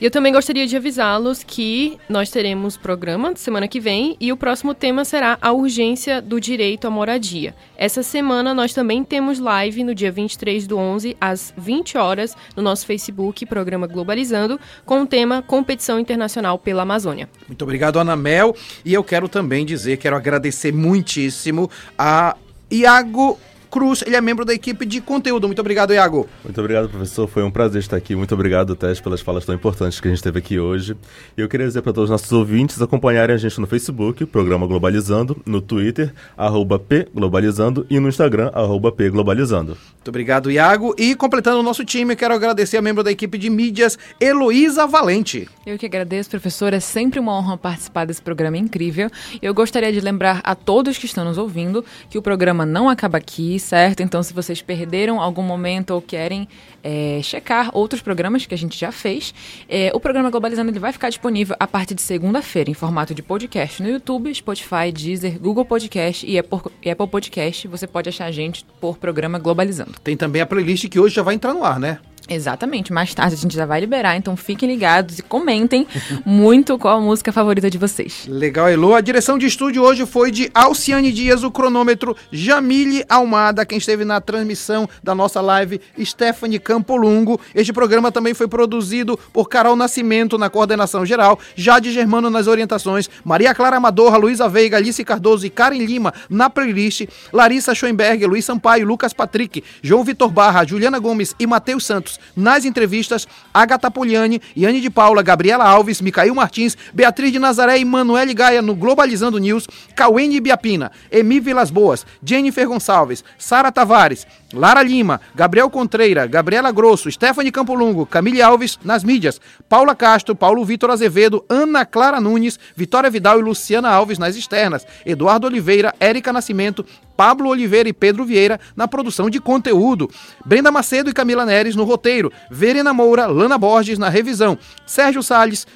E 0.00 0.04
eu 0.06 0.10
também 0.10 0.32
gostaria 0.32 0.66
de 0.66 0.74
avisá-los 0.74 1.44
que 1.44 1.98
nós 2.08 2.30
teremos 2.30 2.74
programa 2.74 3.36
semana 3.36 3.68
que 3.68 3.78
vem 3.78 4.16
e 4.18 4.32
o 4.32 4.36
próximo 4.36 4.72
tema 4.72 5.04
será 5.04 5.36
a 5.42 5.52
urgência 5.52 6.22
do 6.22 6.40
direito 6.40 6.86
à 6.86 6.90
moradia. 6.90 7.54
Essa 7.76 8.02
semana 8.02 8.54
nós 8.54 8.72
também 8.72 9.04
temos 9.04 9.38
live 9.38 9.84
no 9.84 9.94
dia 9.94 10.10
23 10.10 10.66
do 10.66 10.78
11 10.78 11.18
às 11.20 11.52
20 11.54 11.98
horas 11.98 12.34
no 12.56 12.62
nosso 12.62 12.86
Facebook, 12.86 13.44
programa 13.44 13.86
Globalizando, 13.86 14.58
com 14.86 15.02
o 15.02 15.06
tema 15.06 15.42
Competição 15.42 16.00
Internacional 16.00 16.58
pela 16.58 16.80
Amazônia. 16.80 17.28
Muito 17.46 17.60
obrigado, 17.60 17.98
Ana 17.98 18.16
Mel. 18.16 18.56
E 18.82 18.94
eu 18.94 19.04
quero 19.04 19.28
também 19.28 19.66
dizer, 19.66 19.98
quero 19.98 20.16
agradecer 20.16 20.72
muitíssimo 20.72 21.70
a 21.98 22.34
Iago 22.70 23.38
Cruz, 23.70 24.02
ele 24.04 24.16
é 24.16 24.20
membro 24.20 24.44
da 24.44 24.52
equipe 24.52 24.84
de 24.84 25.00
conteúdo. 25.00 25.46
Muito 25.46 25.60
obrigado, 25.60 25.94
Iago. 25.94 26.28
Muito 26.42 26.60
obrigado, 26.60 26.88
professor. 26.88 27.28
Foi 27.28 27.44
um 27.44 27.50
prazer 27.50 27.80
estar 27.80 27.96
aqui. 27.96 28.16
Muito 28.16 28.34
obrigado, 28.34 28.74
Tess, 28.74 29.00
pelas 29.00 29.20
falas 29.20 29.44
tão 29.44 29.54
importantes 29.54 30.00
que 30.00 30.08
a 30.08 30.10
gente 30.10 30.22
teve 30.22 30.40
aqui 30.40 30.58
hoje. 30.58 30.96
E 31.38 31.40
eu 31.40 31.48
queria 31.48 31.66
dizer 31.66 31.80
para 31.80 31.92
todos 31.92 32.10
os 32.10 32.10
nossos 32.10 32.32
ouvintes 32.32 32.82
acompanharem 32.82 33.34
a 33.34 33.38
gente 33.38 33.60
no 33.60 33.66
Facebook, 33.68 34.26
Programa 34.26 34.66
Globalizando, 34.66 35.40
no 35.46 35.60
Twitter, 35.60 36.12
arroba 36.36 36.80
pglobalizando 36.80 37.86
e 37.88 38.00
no 38.00 38.08
Instagram, 38.08 38.50
arroba 38.52 38.90
pglobalizando. 38.90 39.78
Muito 39.94 40.08
obrigado, 40.08 40.50
Iago. 40.50 40.92
E 40.98 41.14
completando 41.14 41.60
o 41.60 41.62
nosso 41.62 41.84
time, 41.84 42.16
quero 42.16 42.34
agradecer 42.34 42.76
a 42.76 42.82
membro 42.82 43.04
da 43.04 43.12
equipe 43.12 43.38
de 43.38 43.48
mídias, 43.48 43.96
Heloísa 44.20 44.86
Valente. 44.86 45.48
Eu 45.64 45.78
que 45.78 45.86
agradeço, 45.86 46.28
professor. 46.28 46.72
É 46.72 46.80
sempre 46.80 47.20
uma 47.20 47.38
honra 47.38 47.56
participar 47.56 48.04
desse 48.04 48.20
programa 48.20 48.56
incrível. 48.56 49.08
Eu 49.40 49.54
gostaria 49.54 49.92
de 49.92 50.00
lembrar 50.00 50.40
a 50.42 50.56
todos 50.56 50.98
que 50.98 51.06
estão 51.06 51.24
nos 51.24 51.38
ouvindo 51.38 51.84
que 52.08 52.18
o 52.18 52.22
programa 52.22 52.66
não 52.66 52.88
acaba 52.88 53.18
aqui 53.18 53.59
certo? 53.60 54.02
Então, 54.02 54.22
se 54.22 54.32
vocês 54.32 54.60
perderam 54.62 55.20
algum 55.20 55.42
momento 55.42 55.90
ou 55.90 56.02
querem 56.02 56.48
é, 56.82 57.20
checar 57.22 57.70
outros 57.72 58.02
programas 58.02 58.46
que 58.46 58.54
a 58.54 58.58
gente 58.58 58.78
já 58.78 58.90
fez, 58.90 59.32
é, 59.68 59.90
o 59.94 60.00
programa 60.00 60.30
Globalizando 60.30 60.70
ele 60.70 60.78
vai 60.78 60.92
ficar 60.92 61.08
disponível 61.08 61.54
a 61.58 61.66
partir 61.66 61.94
de 61.94 62.02
segunda-feira 62.02 62.70
em 62.70 62.74
formato 62.74 63.14
de 63.14 63.22
podcast 63.22 63.82
no 63.82 63.88
YouTube, 63.88 64.34
Spotify, 64.34 64.90
Deezer, 64.92 65.38
Google 65.38 65.64
Podcast 65.64 66.26
e 66.26 66.38
Apple 66.38 67.06
Podcast. 67.10 67.68
Você 67.68 67.86
pode 67.86 68.08
achar 68.08 68.26
a 68.26 68.32
gente 68.32 68.64
por 68.80 68.98
programa 68.98 69.38
Globalizando. 69.38 69.92
Tem 70.02 70.16
também 70.16 70.42
a 70.42 70.46
playlist 70.46 70.88
que 70.88 70.98
hoje 70.98 71.14
já 71.14 71.22
vai 71.22 71.34
entrar 71.34 71.54
no 71.54 71.64
ar, 71.64 71.78
né? 71.78 71.98
Exatamente, 72.32 72.92
mais 72.92 73.12
tarde 73.12 73.34
a 73.34 73.36
gente 73.36 73.56
já 73.56 73.66
vai 73.66 73.80
liberar, 73.80 74.14
então 74.14 74.36
fiquem 74.36 74.68
ligados 74.68 75.18
e 75.18 75.22
comentem 75.22 75.84
muito 76.24 76.78
qual 76.78 76.98
a 76.98 77.00
música 77.00 77.32
favorita 77.32 77.68
de 77.68 77.76
vocês. 77.76 78.24
Legal, 78.28 78.68
Elo. 78.68 78.94
A 78.94 79.00
direção 79.00 79.36
de 79.36 79.46
estúdio 79.46 79.82
hoje 79.82 80.06
foi 80.06 80.30
de 80.30 80.48
Alciane 80.54 81.10
Dias, 81.10 81.42
o 81.42 81.50
cronômetro 81.50 82.16
Jamile 82.30 83.04
Almada, 83.08 83.66
quem 83.66 83.78
esteve 83.78 84.04
na 84.04 84.20
transmissão 84.20 84.88
da 85.02 85.12
nossa 85.12 85.40
live, 85.40 85.80
Stephanie 86.00 86.60
Campolungo. 86.60 87.40
Este 87.52 87.72
programa 87.72 88.12
também 88.12 88.32
foi 88.32 88.46
produzido 88.46 89.18
por 89.32 89.48
Carol 89.48 89.74
Nascimento 89.74 90.38
na 90.38 90.48
coordenação 90.48 91.04
geral, 91.04 91.36
Jade 91.56 91.90
Germano 91.90 92.30
nas 92.30 92.46
orientações, 92.46 93.10
Maria 93.24 93.52
Clara 93.52 93.78
Amadorra, 93.78 94.16
Luísa 94.16 94.48
Veiga, 94.48 94.76
Alice 94.76 95.02
Cardoso 95.04 95.44
e 95.46 95.50
Karen 95.50 95.84
Lima 95.84 96.14
na 96.28 96.48
playlist, 96.48 97.08
Larissa 97.32 97.74
Schoenberg, 97.74 98.24
Luiz 98.24 98.44
Sampaio, 98.44 98.86
Lucas 98.86 99.12
Patrick, 99.12 99.64
João 99.82 100.04
Vitor 100.04 100.30
Barra, 100.30 100.64
Juliana 100.64 101.00
Gomes 101.00 101.34
e 101.36 101.44
Matheus 101.44 101.84
Santos 101.84 102.19
nas 102.36 102.64
entrevistas, 102.64 103.26
Agatha 103.52 103.90
Poliani, 103.90 104.40
Yane 104.56 104.80
de 104.80 104.90
Paula, 104.90 105.22
Gabriela 105.22 105.64
Alves, 105.64 106.00
Micael 106.00 106.34
Martins, 106.34 106.76
Beatriz 106.92 107.32
de 107.32 107.38
Nazaré 107.38 107.78
e 107.78 107.84
Manuele 107.84 108.34
Gaia 108.34 108.62
no 108.62 108.74
Globalizando 108.74 109.38
News, 109.38 109.66
Cauene 109.94 110.40
Biapina, 110.40 110.90
Emi 111.10 111.40
Vilas 111.40 111.70
Boas, 111.70 112.06
Jennifer 112.24 112.66
Gonçalves, 112.66 113.24
Sara 113.38 113.70
Tavares, 113.70 114.26
Lara 114.52 114.82
Lima, 114.82 115.20
Gabriel 115.34 115.70
Contreira, 115.70 116.26
Gabriela 116.26 116.72
Grosso, 116.72 117.10
Stephanie 117.10 117.52
Campolungo, 117.52 118.04
Camille 118.04 118.42
Alves 118.42 118.78
nas 118.84 119.04
mídias, 119.04 119.40
Paula 119.68 119.94
Castro, 119.94 120.34
Paulo 120.34 120.64
Vitor 120.64 120.90
Azevedo, 120.90 121.44
Ana 121.48 121.84
Clara 121.84 122.20
Nunes, 122.20 122.58
Vitória 122.74 123.10
Vidal 123.10 123.38
e 123.38 123.42
Luciana 123.42 123.90
Alves 123.90 124.18
nas 124.18 124.36
externas, 124.36 124.86
Eduardo 125.06 125.46
Oliveira, 125.46 125.94
Érica 126.00 126.32
Nascimento, 126.32 126.84
Pablo 127.20 127.50
Oliveira 127.50 127.86
e 127.86 127.92
Pedro 127.92 128.24
Vieira 128.24 128.58
na 128.74 128.88
produção 128.88 129.28
de 129.28 129.38
conteúdo, 129.38 130.08
Brenda 130.42 130.70
Macedo 130.70 131.10
e 131.10 131.12
Camila 131.12 131.44
Neres 131.44 131.76
no 131.76 131.84
roteiro, 131.84 132.32
Verena 132.50 132.94
Moura, 132.94 133.26
Lana 133.26 133.58
Borges 133.58 133.98
na 133.98 134.08
revisão, 134.08 134.56
Sérgio 134.86 135.22
Salles, 135.22 135.66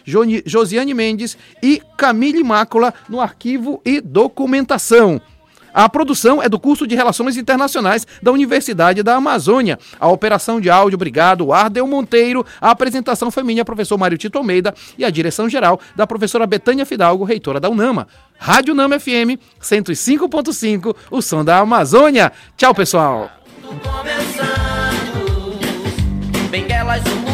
Josiane 0.46 0.94
Mendes 0.94 1.36
e 1.62 1.82
Camille 1.98 2.42
Mácula 2.42 2.94
no 3.10 3.20
arquivo 3.20 3.78
e 3.84 4.00
documentação. 4.00 5.20
A 5.74 5.88
produção 5.88 6.40
é 6.40 6.48
do 6.48 6.58
curso 6.58 6.86
de 6.86 6.94
Relações 6.94 7.36
Internacionais 7.36 8.06
da 8.22 8.30
Universidade 8.30 9.02
da 9.02 9.16
Amazônia. 9.16 9.76
A 9.98 10.08
operação 10.08 10.60
de 10.60 10.70
áudio, 10.70 10.94
obrigado, 10.94 11.52
Ardel 11.52 11.86
Monteiro. 11.88 12.46
A 12.60 12.70
apresentação 12.70 13.28
foi 13.30 13.42
minha, 13.42 13.64
professor 13.64 13.98
Mário 13.98 14.16
Tito 14.16 14.38
Almeida. 14.38 14.72
E 14.96 15.04
a 15.04 15.10
direção 15.10 15.48
geral 15.48 15.80
da 15.96 16.06
professora 16.06 16.46
Betânia 16.46 16.86
Fidalgo, 16.86 17.24
reitora 17.24 17.58
da 17.58 17.68
UNAMA. 17.68 18.06
Rádio 18.38 18.74
Nama 18.74 19.00
FM 19.00 19.40
105.5, 19.60 20.94
o 21.10 21.20
som 21.20 21.44
da 21.44 21.58
Amazônia. 21.58 22.30
Tchau, 22.56 22.72
pessoal. 22.72 23.30
Benguelas, 26.50 27.02
Zulus, 27.02 27.33